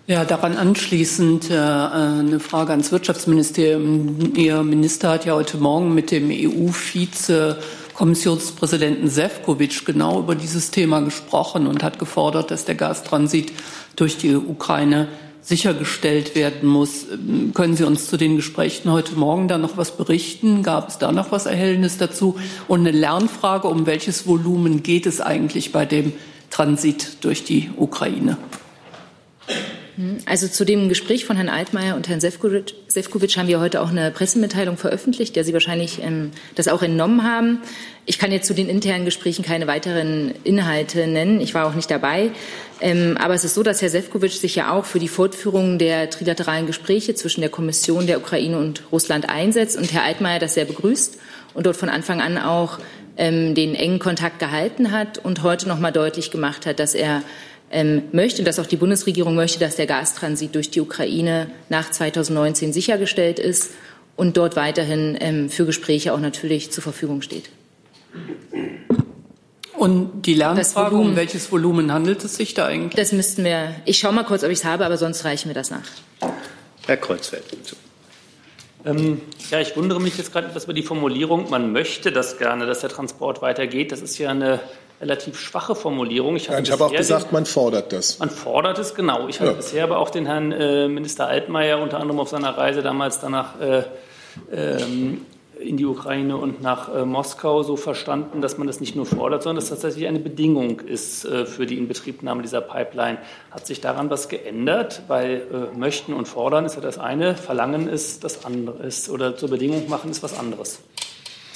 [0.06, 4.34] Ja, daran anschließend äh, eine Frage ans Wirtschaftsministerium.
[4.36, 7.58] Ihr Minister hat ja heute Morgen mit dem EU-Vize
[7.94, 13.54] Kommissionspräsidenten Sefcovic genau über dieses Thema gesprochen und hat gefordert, dass der Gastransit
[13.96, 15.08] durch die Ukraine
[15.42, 17.06] sichergestellt werden muss.
[17.54, 20.64] Können Sie uns zu den Gesprächen heute Morgen da noch was berichten?
[20.64, 22.36] Gab es da noch was Erhellendes dazu?
[22.68, 26.12] Und eine Lernfrage, um welches Volumen geht es eigentlich bei dem
[26.50, 28.38] Transit durch die Ukraine?
[30.26, 34.10] Also zu dem Gespräch von Herrn Altmaier und Herrn Sefcovic haben wir heute auch eine
[34.10, 37.60] Pressemitteilung veröffentlicht, der Sie wahrscheinlich ähm, das auch entnommen haben.
[38.06, 41.40] Ich kann jetzt zu den internen Gesprächen keine weiteren Inhalte nennen.
[41.42, 42.32] Ich war auch nicht dabei.
[42.82, 46.10] Ähm, aber es ist so, dass Herr Sefcovic sich ja auch für die Fortführung der
[46.10, 50.66] trilateralen Gespräche zwischen der Kommission der Ukraine und Russland einsetzt und Herr Altmaier das sehr
[50.66, 51.20] begrüßt
[51.54, 52.80] und dort von Anfang an auch
[53.16, 57.22] ähm, den engen Kontakt gehalten hat und heute noch mal deutlich gemacht hat, dass er
[57.74, 62.72] ähm, möchte, dass auch die Bundesregierung möchte, dass der Gastransit durch die Ukraine nach 2019
[62.72, 63.72] sichergestellt ist
[64.16, 67.50] und dort weiterhin ähm, für Gespräche auch natürlich zur Verfügung steht.
[69.76, 72.94] Und die Lernfrage, Volumen, um welches Volumen handelt es sich da eigentlich?
[72.96, 75.56] Das müssten wir, ich schaue mal kurz, ob ich es habe, aber sonst reichen wir
[75.56, 75.84] das nach.
[76.86, 77.44] Herr Kreuzfeld.
[78.86, 82.66] Ähm, ja, ich wundere mich jetzt gerade etwas über die Formulierung, man möchte das gerne,
[82.66, 83.92] dass der Transport weitergeht.
[83.92, 84.60] Das ist ja eine
[85.00, 86.36] relativ schwache Formulierung.
[86.36, 88.20] Ich, ich habe auch gesagt, den, man fordert das.
[88.20, 89.28] Man fordert es, genau.
[89.28, 89.48] Ich ja.
[89.48, 93.20] habe bisher aber auch den Herrn äh, Minister Altmaier unter anderem auf seiner Reise damals
[93.20, 93.84] danach äh,
[94.52, 95.26] ähm,
[95.64, 99.44] in die Ukraine und nach äh, Moskau so verstanden, dass man das nicht nur fordert,
[99.44, 103.18] sondern dass das tatsächlich eine Bedingung ist äh, für die Inbetriebnahme dieser Pipeline.
[103.52, 105.04] Hat sich daran was geändert?
[105.08, 109.36] Weil äh, möchten und fordern ist ja das eine, verlangen ist das andere ist oder
[109.36, 110.80] zur Bedingung machen ist was anderes.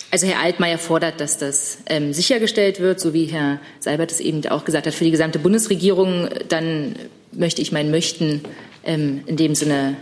[0.09, 4.45] Also Herr Altmaier fordert, dass das ähm, sichergestellt wird, so wie Herr Seibert es eben
[4.47, 6.29] auch gesagt hat, für die gesamte Bundesregierung.
[6.47, 6.95] Dann
[7.33, 8.41] möchte ich mein Möchten
[8.85, 9.97] ähm, in dem Sinne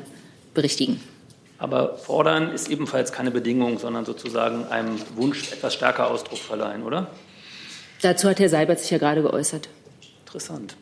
[0.53, 0.99] berichtigen.
[1.57, 7.07] Aber fordern ist ebenfalls keine Bedingung, sondern sozusagen einem Wunsch etwas stärker Ausdruck verleihen, oder?
[8.01, 9.69] Dazu hat Herr Seibert sich ja gerade geäußert.
[10.25, 10.75] Interessant.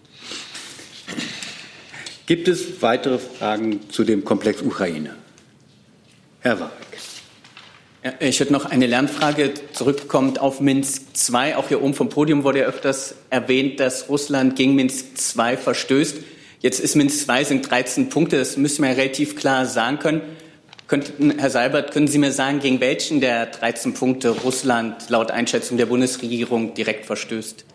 [2.25, 5.15] Gibt es weitere Fragen zu dem Komplex Ukraine?
[6.39, 6.73] Herr Warwick.
[8.03, 11.53] Ja, ich würde noch eine Lernfrage zurückkommt auf Minsk II.
[11.55, 15.05] Auch hier oben vom Podium wurde ja öfters erwähnt, dass Russland gegen Minsk
[15.37, 16.17] II verstößt.
[16.59, 20.21] Jetzt ist Minsk II sind 13 Punkte, das müssen wir relativ klar sagen können.
[20.93, 25.75] Könnten, Herr Seibert, können Sie mir sagen, gegen welchen der 13 Punkte Russland laut Einschätzung
[25.75, 27.65] der Bundesregierung direkt verstößt?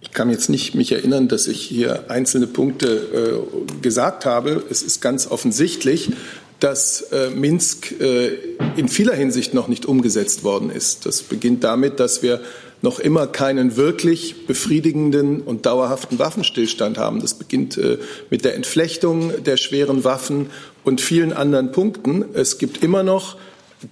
[0.00, 4.64] Ich kann jetzt nicht mich erinnern, dass ich hier einzelne Punkte äh, gesagt habe.
[4.68, 6.10] Es ist ganz offensichtlich,
[6.58, 8.30] dass äh, Minsk äh,
[8.74, 11.06] in vieler Hinsicht noch nicht umgesetzt worden ist.
[11.06, 12.40] Das beginnt damit, dass wir
[12.82, 17.20] noch immer keinen wirklich befriedigenden und dauerhaften Waffenstillstand haben.
[17.20, 17.98] Das beginnt äh,
[18.30, 20.50] mit der Entflechtung der schweren Waffen
[20.84, 22.24] und vielen anderen Punkten.
[22.34, 23.36] Es gibt immer noch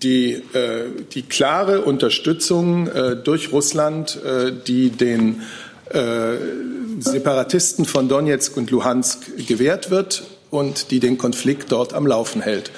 [0.03, 5.43] die, äh, die klare Unterstützung äh, durch Russland, äh, die den
[5.91, 6.37] äh,
[6.99, 12.71] Separatisten von Donetsk und Luhansk gewährt wird und die den Konflikt dort am Laufen hält.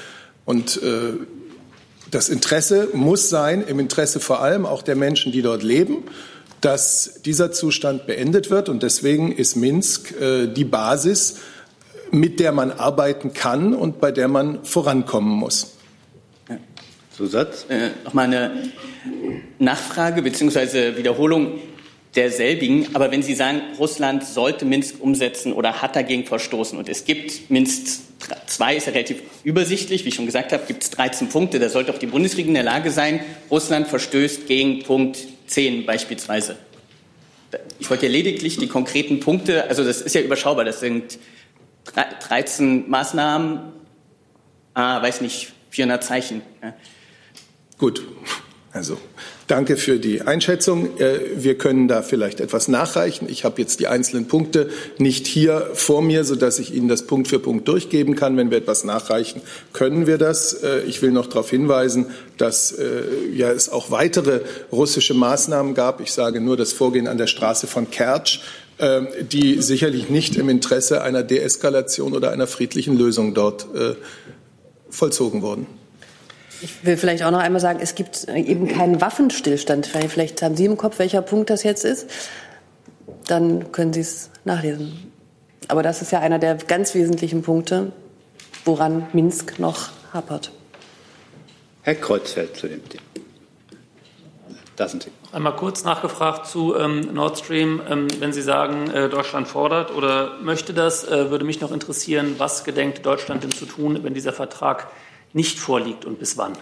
[0.44, 1.12] Und äh,
[2.10, 6.04] das Interesse muss sein, im Interesse vor allem auch der Menschen, die dort leben,
[6.60, 8.68] dass dieser Zustand beendet wird.
[8.68, 11.38] Und deswegen ist Minsk äh, die Basis,
[12.10, 15.74] mit der man arbeiten kann und bei der man vorankommen muss.
[17.16, 17.66] Zusatz?
[17.68, 18.70] Äh, Nochmal eine
[19.58, 20.96] Nachfrage bzw.
[20.96, 21.58] Wiederholung
[22.16, 22.94] derselbigen.
[22.94, 27.50] Aber wenn Sie sagen, Russland sollte Minsk umsetzen oder hat dagegen verstoßen und es gibt
[27.50, 28.00] Minsk
[28.46, 31.58] 2 ist ja relativ übersichtlich, wie ich schon gesagt habe, gibt es 13 Punkte.
[31.58, 36.56] Da sollte auch die Bundesregierung in der Lage sein, Russland verstößt gegen Punkt 10 beispielsweise.
[37.78, 41.18] Ich wollte ja lediglich die konkreten Punkte, also das ist ja überschaubar, das sind
[41.94, 43.60] 13 Maßnahmen,
[44.74, 46.42] ah, weiß nicht, 400 Zeichen.
[46.62, 46.74] Ja.
[47.78, 48.02] Gut,
[48.72, 48.98] also
[49.50, 50.96] Danke für die Einschätzung.
[51.00, 53.26] Äh, wir können da vielleicht etwas nachreichen.
[53.28, 57.26] Ich habe jetzt die einzelnen Punkte nicht hier vor mir, sodass ich Ihnen das Punkt
[57.26, 58.36] für Punkt durchgeben kann.
[58.36, 59.42] Wenn wir etwas nachreichen,
[59.72, 60.52] können wir das.
[60.52, 62.06] Äh, ich will noch darauf hinweisen,
[62.36, 63.02] dass äh,
[63.34, 66.00] ja, es auch weitere russische Maßnahmen gab.
[66.00, 68.38] Ich sage nur das Vorgehen an der Straße von Kertsch,
[69.30, 73.66] die sicherlich nicht im Interesse einer Deeskalation oder einer friedlichen Lösung dort
[74.88, 75.66] vollzogen wurden.
[76.62, 79.86] Ich will vielleicht auch noch einmal sagen, es gibt eben keinen Waffenstillstand.
[79.86, 82.10] Vielleicht haben Sie im Kopf, welcher Punkt das jetzt ist.
[83.26, 85.12] Dann können Sie es nachlesen.
[85.68, 87.92] Aber das ist ja einer der ganz wesentlichen Punkte,
[88.64, 90.52] woran Minsk noch hapert.
[91.82, 93.04] Herr Kreuzfeld zu dem Thema.
[94.76, 95.10] Da sind Sie.
[95.32, 97.80] Einmal kurz nachgefragt zu ähm, Nord Stream.
[97.88, 102.34] Ähm, wenn Sie sagen, äh, Deutschland fordert oder möchte das, äh, würde mich noch interessieren,
[102.38, 104.88] was gedenkt Deutschland denn zu tun, wenn dieser Vertrag
[105.32, 106.52] nicht vorliegt und bis wann?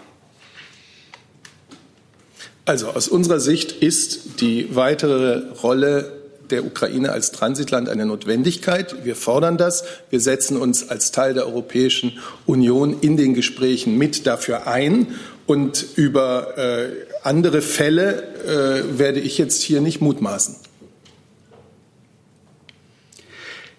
[2.65, 9.03] Also aus unserer Sicht ist die weitere Rolle der Ukraine als Transitland eine Notwendigkeit.
[9.03, 9.83] Wir fordern das.
[10.09, 15.15] Wir setzen uns als Teil der Europäischen Union in den Gesprächen mit dafür ein.
[15.47, 16.89] Und über äh,
[17.23, 20.55] andere Fälle äh, werde ich jetzt hier nicht mutmaßen.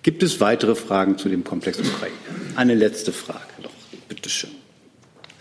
[0.02, 2.16] Gibt es weitere Fragen zu dem Komplex Ukraine?
[2.56, 3.70] Eine letzte Frage noch,
[4.08, 4.59] bitte schön.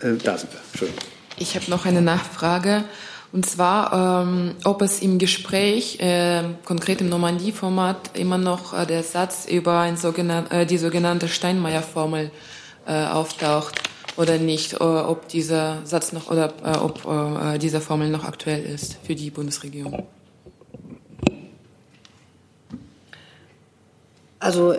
[0.00, 0.60] Äh, da sind wir.
[0.78, 0.92] Schön.
[1.38, 2.84] Ich habe noch eine Nachfrage.
[3.32, 9.04] Und zwar, ähm, ob es im Gespräch, äh, konkret im Normandie-Format, immer noch äh, der
[9.04, 12.32] Satz über ein sogenannt, äh, die sogenannte Steinmeier-Formel
[12.86, 13.82] äh, auftaucht
[14.16, 18.96] oder nicht, äh, ob dieser Satz noch oder äh, ob diese Formel noch aktuell ist
[19.04, 20.08] für die Bundesregierung.
[24.40, 24.74] Also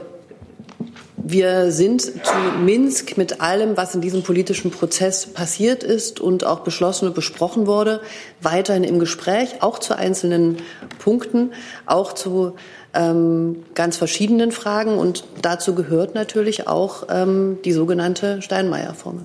[1.17, 6.61] wir sind zu Minsk mit allem, was in diesem politischen Prozess passiert ist und auch
[6.61, 8.01] beschlossen und besprochen wurde,
[8.41, 10.57] weiterhin im Gespräch, auch zu einzelnen
[10.99, 11.51] Punkten,
[11.85, 12.55] auch zu
[12.93, 14.97] ähm, ganz verschiedenen Fragen.
[14.97, 19.23] Und dazu gehört natürlich auch ähm, die sogenannte Steinmeier-Formel.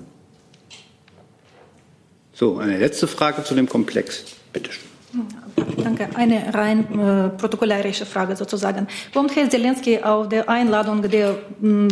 [2.33, 4.23] So, eine letzte Frage zu dem Komplex.
[4.53, 4.86] Bitte schön.
[5.83, 6.09] Danke.
[6.15, 8.87] Eine rein äh, protokollarische Frage sozusagen.
[9.13, 11.35] Kommt Herr Zelensky auf der Einladung der äh,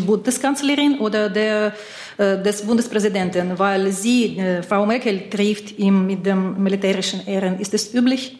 [0.01, 1.74] Bundeskanzlerin oder der,
[2.18, 3.57] äh, des Bundespräsidenten?
[3.57, 7.57] Weil sie, äh, Frau Merkel, trifft ihn mit dem militärischen Ehren.
[7.59, 8.38] Ist es üblich?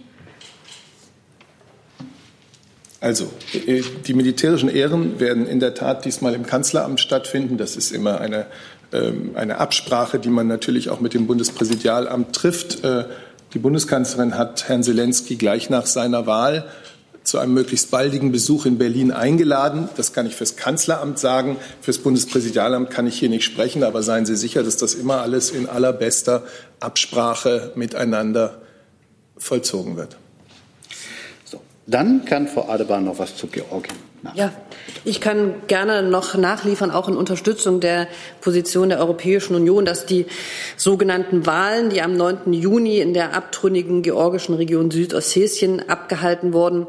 [3.00, 3.32] Also,
[3.66, 7.58] äh, die militärischen Ehren werden in der Tat diesmal im Kanzleramt stattfinden.
[7.58, 8.48] Das ist immer eine,
[8.92, 12.84] ähm, eine Absprache, die man natürlich auch mit dem Bundespräsidialamt trifft.
[13.54, 16.66] Die Bundeskanzlerin hat Herrn Zelensky gleich nach seiner Wahl
[17.24, 19.90] zu einem möglichst baldigen Besuch in Berlin eingeladen.
[19.98, 21.58] Das kann ich fürs Kanzleramt sagen.
[21.82, 25.50] Fürs Bundespräsidialamt kann ich hier nicht sprechen, aber seien Sie sicher, dass das immer alles
[25.50, 26.44] in allerbester
[26.80, 28.62] Absprache miteinander
[29.38, 30.18] vollzogen wird.
[31.46, 34.52] So, dann kann Frau Adebar noch was zu Georgien ja,
[35.04, 38.08] ich kann gerne noch nachliefern, auch in Unterstützung der
[38.42, 40.26] Position der Europäischen Union, dass die
[40.78, 42.54] sogenannten Wahlen, die am 9.
[42.54, 46.88] Juni in der abtrünnigen georgischen Region Südossetien abgehalten wurden,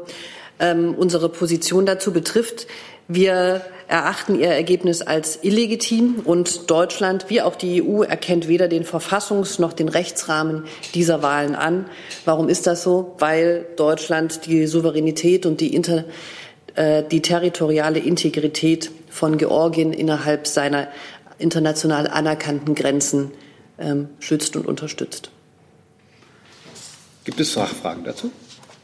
[0.59, 2.67] ähm, unsere Position dazu betrifft.
[3.07, 8.83] Wir erachten ihr Ergebnis als illegitim und Deutschland wie auch die EU erkennt weder den
[8.83, 11.85] Verfassungs- noch den Rechtsrahmen dieser Wahlen an.
[12.25, 13.15] Warum ist das so?
[13.19, 16.03] Weil Deutschland die Souveränität und die Inter
[16.77, 20.89] die territoriale Integrität von Georgien innerhalb seiner
[21.39, 23.31] international anerkannten Grenzen
[23.79, 25.31] ähm, schützt und unterstützt.
[27.25, 28.31] Gibt es Fachfragen dazu?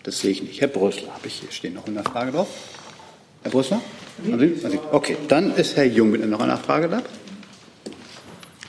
[0.04, 0.60] Das sehe ich nicht.
[0.60, 2.48] Herr Brüssler, habe ich hier stehen noch eine Frage drauf?
[3.44, 3.82] Herr Brüssler?
[4.92, 7.02] Okay, dann ist Herr Jung mit noch einer Frage da.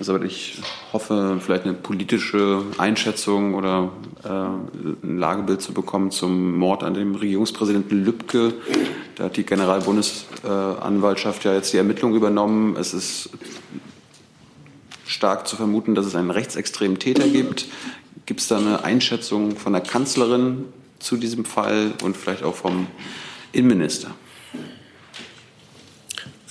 [0.06, 0.58] Also ich
[0.92, 3.90] hoffe, vielleicht eine politische Einschätzung oder
[4.22, 8.52] äh, ein Lagebild zu bekommen zum Mord an dem Regierungspräsidenten Lübcke.
[9.14, 12.76] Da hat die Generalbundesanwaltschaft ja jetzt die Ermittlung übernommen.
[12.76, 13.30] Es ist
[15.06, 17.68] stark zu vermuten, dass es einen rechtsextremen Täter gibt.
[18.26, 20.66] Gibt es da eine Einschätzung von der Kanzlerin
[20.98, 22.88] zu diesem Fall und vielleicht auch vom
[23.52, 24.10] Innenminister?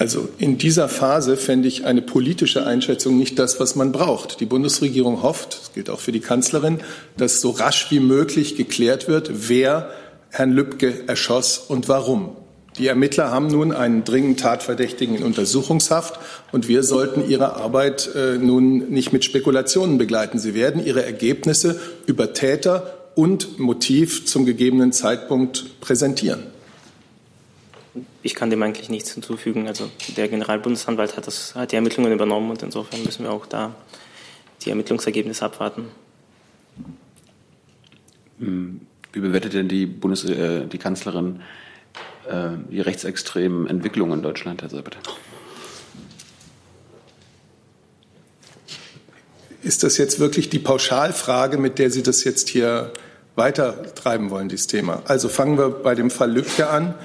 [0.04, 4.41] Also in dieser Phase fände ich eine politische Einschätzung nicht das, was man braucht.
[4.41, 6.82] Die Bundesregierung hofft, das gilt auch für die Kanzlerin,
[7.16, 9.91] dass so rasch wie möglich geklärt wird, wer
[10.30, 12.36] Herrn Lübcke erschoss und warum.
[12.78, 16.20] Die Ermittler haben nun einen dringend Tatverdächtigen in Untersuchungshaft
[16.51, 20.38] und wir sollten ihre Arbeit äh, nun nicht mit Spekulationen begleiten.
[20.38, 26.53] Sie werden ihre Ergebnisse über Täter und Motiv zum gegebenen Zeitpunkt präsentieren.
[28.23, 29.67] Ich kann dem eigentlich nichts hinzufügen.
[29.67, 33.75] Also der Generalbundesanwalt hat, das, hat die Ermittlungen übernommen und insofern müssen wir auch da
[34.63, 35.85] die Ermittlungsergebnisse abwarten.
[38.37, 41.41] Wie bewertet denn die, Bundes äh, die Kanzlerin
[42.27, 44.97] äh, die rechtsextremen Entwicklungen in Deutschland, Herr Seibert?
[49.61, 52.91] Ist das jetzt wirklich die Pauschalfrage, mit der Sie das jetzt hier
[53.35, 55.03] weitertreiben wollen, dieses Thema?
[55.05, 56.95] Also fangen wir bei dem Fall Lübcke an.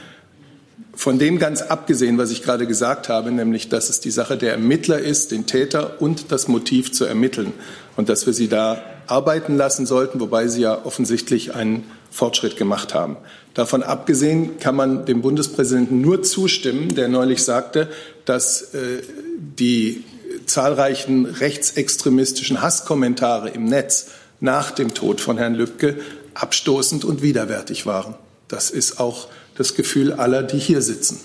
[0.98, 4.50] Von dem ganz abgesehen, was ich gerade gesagt habe, nämlich, dass es die Sache der
[4.50, 7.52] Ermittler ist, den Täter und das Motiv zu ermitteln
[7.96, 12.94] und dass wir sie da arbeiten lassen sollten, wobei sie ja offensichtlich einen Fortschritt gemacht
[12.94, 13.16] haben.
[13.54, 17.88] Davon abgesehen kann man dem Bundespräsidenten nur zustimmen, der neulich sagte,
[18.24, 19.02] dass äh,
[19.38, 20.02] die
[20.46, 24.08] zahlreichen rechtsextremistischen Hasskommentare im Netz
[24.40, 26.00] nach dem Tod von Herrn Lübcke
[26.34, 28.16] abstoßend und widerwärtig waren.
[28.48, 29.28] Das ist auch
[29.58, 31.20] das Gefühl aller, die hier sitzen.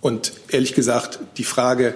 [0.00, 1.94] Und ehrlich gesagt, die Frage,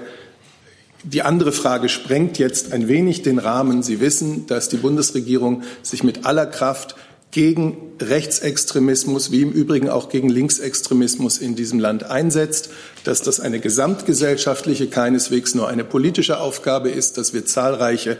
[1.02, 3.82] die andere Frage sprengt jetzt ein wenig den Rahmen.
[3.82, 6.94] Sie wissen, dass die Bundesregierung sich mit aller Kraft
[7.32, 12.70] gegen Rechtsextremismus, wie im Übrigen auch gegen Linksextremismus in diesem Land einsetzt,
[13.02, 18.18] dass das eine gesamtgesellschaftliche, keineswegs nur eine politische Aufgabe ist, dass wir zahlreiche,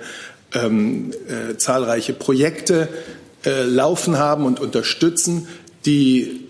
[0.52, 2.88] ähm, äh, zahlreiche Projekte
[3.44, 5.46] äh, laufen haben und unterstützen,
[5.86, 6.43] die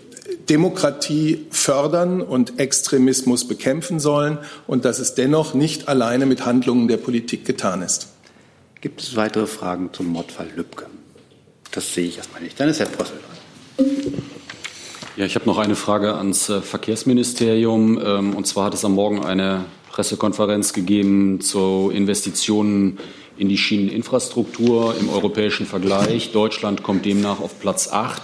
[0.49, 6.97] Demokratie fördern und Extremismus bekämpfen sollen und dass es dennoch nicht alleine mit Handlungen der
[6.97, 8.07] Politik getan ist.
[8.81, 10.87] Gibt es weitere Fragen zum Mordfall Lübcke?
[11.71, 12.59] Das sehe ich erstmal nicht.
[12.59, 13.85] Dann ist Herr Brössel dran.
[15.17, 17.99] Ja, ich habe noch eine Frage ans äh, Verkehrsministerium.
[18.03, 22.99] Ähm, und zwar hat es am Morgen eine Pressekonferenz gegeben zu Investitionen
[23.37, 26.31] in die Schieneninfrastruktur im europäischen Vergleich.
[26.31, 28.21] Deutschland kommt demnach auf Platz 8.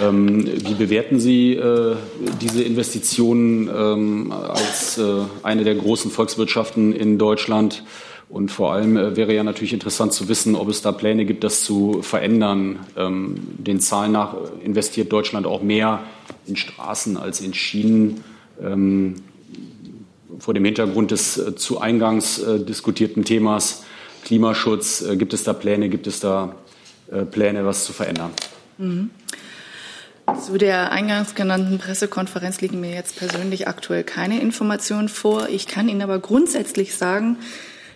[0.00, 1.96] Ähm, wie bewerten Sie äh,
[2.40, 5.02] diese Investitionen ähm, als äh,
[5.42, 7.84] eine der großen Volkswirtschaften in Deutschland?
[8.28, 11.42] Und vor allem äh, wäre ja natürlich interessant zu wissen, ob es da Pläne gibt,
[11.42, 12.80] das zu verändern.
[12.96, 16.00] Ähm, den Zahlen nach investiert Deutschland auch mehr
[16.46, 18.24] in Straßen als in Schienen.
[20.40, 23.84] Vor dem Hintergrund des zu eingangs diskutierten Themas
[24.24, 26.56] Klimaschutz, gibt es da Pläne, gibt es da
[27.30, 28.32] Pläne, was zu verändern?
[28.78, 29.10] Mhm.
[30.36, 35.48] Zu der eingangs genannten Pressekonferenz liegen mir jetzt persönlich aktuell keine Informationen vor.
[35.48, 37.38] Ich kann Ihnen aber grundsätzlich sagen,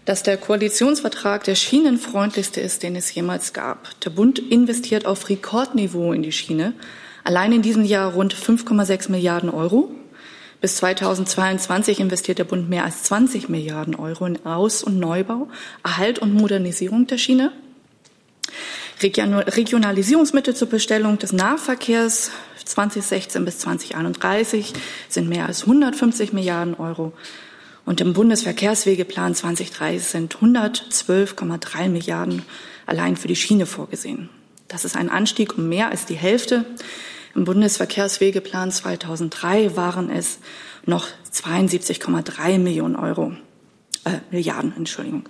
[0.07, 4.01] dass der Koalitionsvertrag der schienenfreundlichste ist, den es jemals gab.
[4.01, 6.73] Der Bund investiert auf Rekordniveau in die Schiene.
[7.23, 9.91] Allein in diesem Jahr rund 5,6 Milliarden Euro.
[10.61, 15.49] Bis 2022 investiert der Bund mehr als 20 Milliarden Euro in Aus- und Neubau,
[15.85, 17.53] Erhalt und Modernisierung der Schiene.
[19.03, 22.31] Regionalisierungsmittel zur Bestellung des Nahverkehrs
[22.65, 24.73] 2016 bis 2031
[25.09, 27.13] sind mehr als 150 Milliarden Euro.
[27.85, 32.43] Und im Bundesverkehrswegeplan 2030 sind 112,3 Milliarden
[32.87, 34.29] allein für die Schiene vorgesehen.
[34.69, 36.65] Das ist ein Anstieg um mehr als die Hälfte.
[37.35, 40.39] Im Bundesverkehrswegeplan 2003 waren es
[40.87, 43.33] noch 72,3 Millionen Euro,
[44.05, 45.25] äh, Milliarden, Entschuldigung.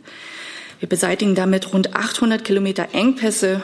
[0.83, 3.63] Wir beseitigen damit rund 800 Kilometer Engpässe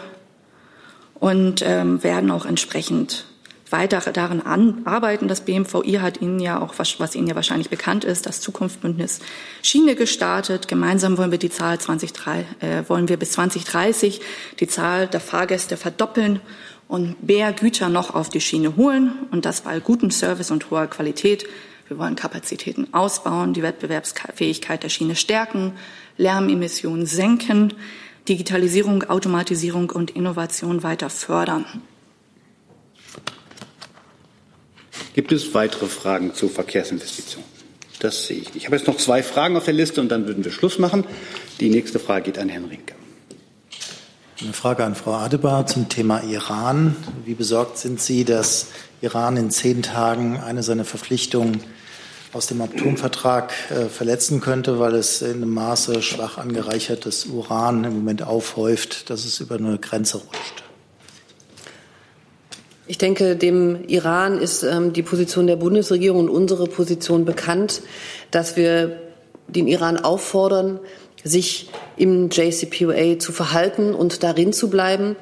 [1.14, 3.24] und ähm, werden auch entsprechend
[3.70, 5.26] weiter daran an, arbeiten.
[5.26, 9.18] Das BMVI hat Ihnen ja auch, was, was Ihnen ja wahrscheinlich bekannt ist, das Zukunftsbündnis
[9.62, 10.68] Schiene gestartet.
[10.68, 14.20] Gemeinsam wollen wir die Zahl 2030, äh, wollen wir bis 2030
[14.60, 16.38] die Zahl der Fahrgäste verdoppeln
[16.86, 20.86] und mehr Güter noch auf die Schiene holen und das bei gutem Service und hoher
[20.86, 21.48] Qualität.
[21.88, 25.72] Wir wollen Kapazitäten ausbauen, die Wettbewerbsfähigkeit der Schiene stärken,
[26.18, 27.72] Lärmemissionen senken,
[28.28, 31.64] Digitalisierung, Automatisierung und Innovation weiter fördern.
[35.14, 37.48] Gibt es weitere Fragen zu Verkehrsinvestitionen?
[38.00, 38.56] Das sehe ich nicht.
[38.56, 41.04] Ich habe jetzt noch zwei Fragen auf der Liste und dann würden wir Schluss machen.
[41.58, 42.94] Die nächste Frage geht an Herrn Rinke.
[44.40, 46.94] Eine Frage an Frau Adebar zum Thema Iran.
[47.24, 48.68] Wie besorgt sind Sie, dass
[49.00, 51.60] Iran in zehn Tagen eine seiner Verpflichtungen
[52.32, 57.94] aus dem Atomvertrag äh, verletzen könnte, weil es in einem Maße schwach angereichertes Uran im
[57.94, 60.64] Moment aufhäuft, dass es über eine Grenze rutscht.
[62.86, 67.82] Ich denke, dem Iran ist ähm, die Position der Bundesregierung und unsere Position bekannt,
[68.30, 68.98] dass wir
[69.46, 70.80] den Iran auffordern,
[71.24, 75.16] sich im JCPOA zu verhalten und darin zu bleiben,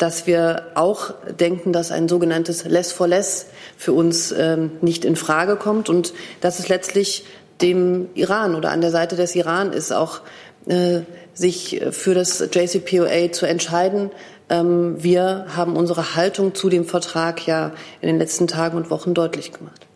[0.00, 3.46] dass wir auch denken, dass ein sogenanntes Less for Less
[3.76, 7.26] für uns ähm, nicht in Frage kommt und dass es letztlich
[7.60, 10.22] dem Iran oder an der Seite des Iran ist, auch
[10.66, 11.00] äh,
[11.34, 14.10] sich für das JCPOA zu entscheiden.
[14.48, 19.12] Ähm, wir haben unsere Haltung zu dem Vertrag ja in den letzten Tagen und Wochen
[19.12, 19.86] deutlich gemacht.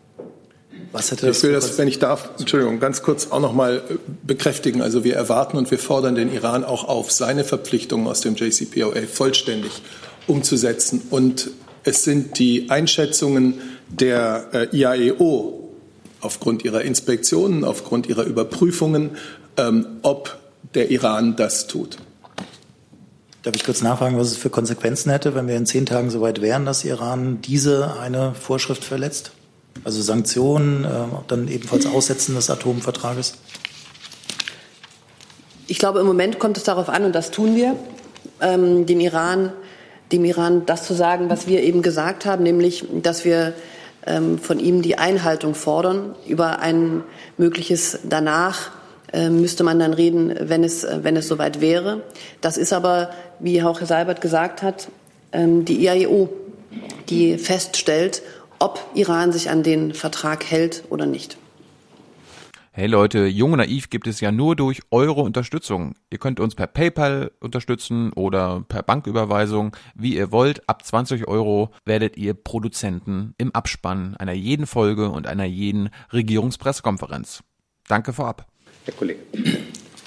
[0.95, 3.95] Was hätte ich will das, wenn ich darf, Entschuldigung, ganz kurz auch noch mal äh,
[4.23, 4.81] bekräftigen.
[4.81, 9.01] Also wir erwarten und wir fordern den Iran auch auf, seine Verpflichtungen aus dem JCPOA
[9.11, 9.73] vollständig
[10.25, 11.01] umzusetzen.
[11.09, 11.49] Und
[11.83, 13.55] es sind die Einschätzungen
[13.89, 15.69] der äh, IAEO
[16.21, 19.17] aufgrund ihrer Inspektionen, aufgrund ihrer Überprüfungen,
[19.57, 20.37] ähm, ob
[20.75, 21.97] der Iran das tut.
[23.43, 26.21] Darf ich kurz nachfragen, was es für Konsequenzen hätte, wenn wir in zehn Tagen so
[26.21, 29.31] weit wären, dass Iran diese eine Vorschrift verletzt?
[29.83, 30.87] Also Sanktionen, äh,
[31.27, 33.35] dann ebenfalls Aussetzen des Atomvertrages?
[35.67, 37.75] Ich glaube, im Moment kommt es darauf an, und das tun wir,
[38.41, 39.51] ähm, den Iran,
[40.11, 43.53] dem Iran das zu sagen, was wir eben gesagt haben, nämlich, dass wir
[44.05, 46.15] ähm, von ihm die Einhaltung fordern.
[46.27, 47.03] Über ein
[47.37, 48.71] mögliches danach
[49.13, 52.03] äh, müsste man dann reden, wenn es, wenn es soweit wäre.
[52.41, 53.09] Das ist aber,
[53.39, 54.89] wie Herr Seibert gesagt hat,
[55.31, 56.29] ähm, die IAEO,
[57.09, 58.21] die feststellt,
[58.59, 61.37] ob Iran sich an den Vertrag hält oder nicht.
[62.77, 65.95] Hey Leute, Jung und Naiv gibt es ja nur durch eure Unterstützung.
[66.09, 70.67] Ihr könnt uns per PayPal unterstützen oder per Banküberweisung, wie ihr wollt.
[70.67, 77.43] Ab 20 Euro werdet ihr Produzenten im Abspann einer jeden Folge und einer jeden Regierungspressekonferenz.
[77.87, 78.45] Danke vorab.
[78.83, 79.21] Herr Kollege.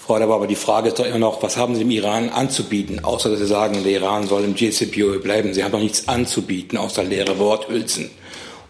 [0.08, 3.04] Frau Adaba, aber die Frage ist doch immer noch, was haben Sie dem Iran anzubieten,
[3.04, 5.52] außer dass Sie sagen, der Iran soll im JCPOA bleiben.
[5.52, 8.10] Sie haben doch nichts anzubieten, außer leere Worthülsen.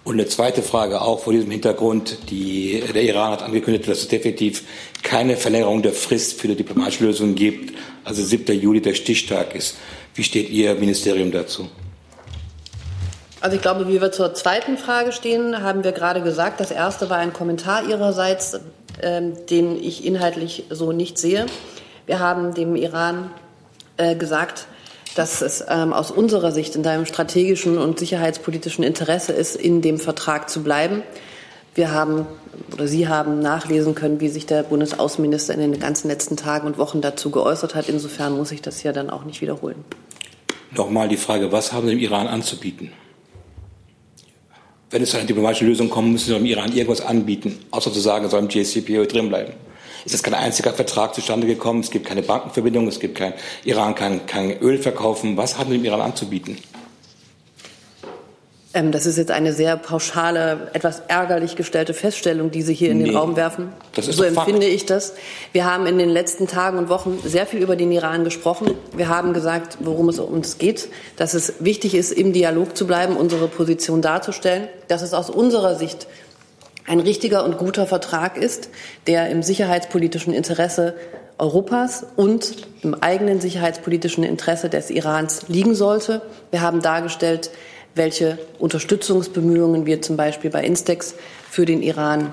[0.02, 2.18] Und eine zweite Frage auch vor diesem Hintergrund.
[2.30, 4.64] Die, der Iran hat angekündigt, dass es definitiv
[5.04, 7.72] keine Verlängerung der Frist für die diplomatische Lösung gibt.
[8.02, 8.60] Also 7.
[8.60, 9.76] Juli der Stichtag ist.
[10.16, 11.68] Wie steht Ihr Ministerium dazu?
[13.40, 16.58] Also ich glaube, wie wir zur zweiten Frage stehen, haben wir gerade gesagt.
[16.58, 18.58] Das erste war ein Kommentar Ihrerseits,
[19.00, 21.46] ähm, den ich inhaltlich so nicht sehe.
[22.06, 23.30] Wir haben dem Iran
[23.96, 24.66] äh, gesagt,
[25.14, 29.98] dass es ähm, aus unserer Sicht in deinem strategischen und sicherheitspolitischen Interesse ist, in dem
[29.98, 31.02] Vertrag zu bleiben.
[31.74, 32.26] Wir haben
[32.72, 36.76] oder Sie haben nachlesen können, wie sich der Bundesaußenminister in den ganzen letzten Tagen und
[36.76, 37.88] Wochen dazu geäußert hat.
[37.88, 39.84] Insofern muss ich das ja dann auch nicht wiederholen.
[40.72, 42.92] Nochmal die Frage, was haben Sie dem Iran anzubieten?
[44.90, 48.00] Wenn es zu einer diplomatischen Lösung kommt, müssen Sie dem Iran irgendwas anbieten, außer zu
[48.00, 49.52] sagen, soll im JCPOA drinbleiben.
[50.06, 51.80] Es ist kein einziger Vertrag zustande gekommen.
[51.80, 52.88] Es gibt keine Bankenverbindung.
[52.88, 53.34] Es gibt kein
[53.64, 55.36] Iran kann kein Öl verkaufen.
[55.36, 56.56] Was haben Sie dem Iran anzubieten?
[58.74, 62.98] Ähm, das ist jetzt eine sehr pauschale, etwas ärgerlich gestellte Feststellung, die Sie hier in
[62.98, 63.72] nee, den Raum werfen.
[63.94, 64.74] Das ist so empfinde Fakt.
[64.74, 65.14] ich das.
[65.52, 68.74] Wir haben in den letzten Tagen und Wochen sehr viel über den Iran gesprochen.
[68.94, 73.16] Wir haben gesagt, worum es uns geht, dass es wichtig ist, im Dialog zu bleiben,
[73.16, 76.06] unsere Position darzustellen, dass es aus unserer Sicht
[76.86, 78.70] ein richtiger und guter Vertrag ist,
[79.06, 80.94] der im sicherheitspolitischen Interesse
[81.38, 86.22] Europas und im eigenen sicherheitspolitischen Interesse des Irans liegen sollte.
[86.50, 87.50] Wir haben dargestellt,
[87.98, 91.14] welche Unterstützungsbemühungen wir zum Beispiel bei Instex
[91.50, 92.32] für den Iran,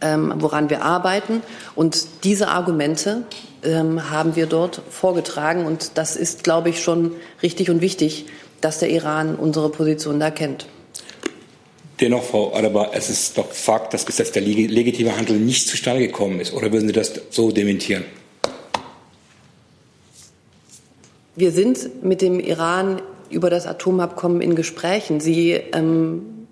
[0.00, 1.42] ähm, woran wir arbeiten.
[1.74, 3.24] Und diese Argumente
[3.62, 5.66] ähm, haben wir dort vorgetragen.
[5.66, 8.26] Und das ist, glaube ich, schon richtig und wichtig,
[8.60, 10.66] dass der Iran unsere Position da kennt.
[12.00, 16.00] Dennoch, Frau Adaba, es ist doch Fakt, dass bis jetzt der legitime Handel nicht zustande
[16.00, 16.52] gekommen ist.
[16.52, 18.04] Oder würden Sie das so dementieren?
[21.36, 25.20] Wir sind mit dem Iran über das Atomabkommen in Gesprächen.
[25.20, 26.46] Sie, ähm,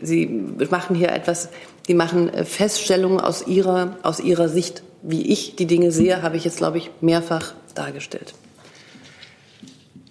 [0.00, 0.26] Sie
[0.70, 1.48] machen hier etwas,
[1.86, 4.82] Sie machen äh, Feststellungen aus Ihrer, aus Ihrer Sicht.
[5.02, 8.34] Wie ich die Dinge sehe, habe ich jetzt, glaube ich, mehrfach dargestellt.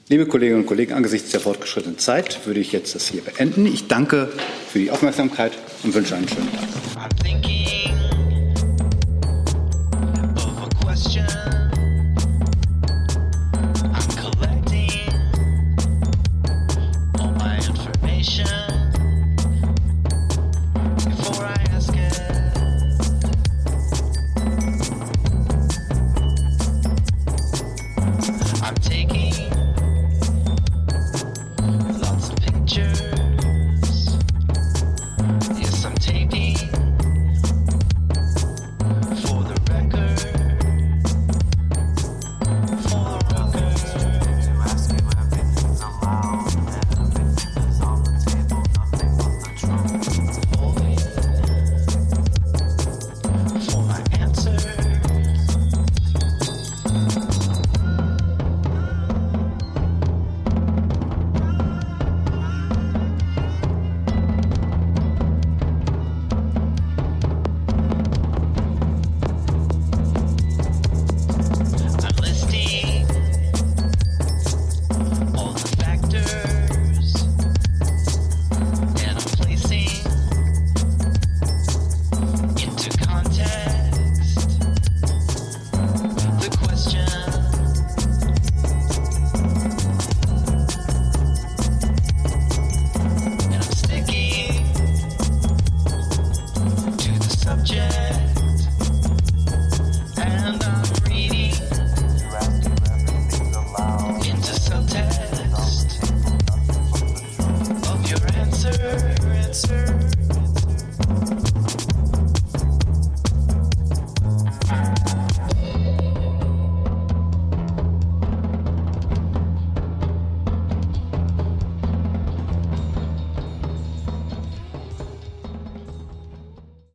[0.10, 3.66] Liebe Kolleginnen und Kollegen, angesichts der fortgeschrittenen Zeit würde ich jetzt das hier beenden.
[3.66, 4.32] Ich danke
[4.72, 5.52] für die Aufmerksamkeit
[5.84, 6.97] und wünsche einen schönen Tag.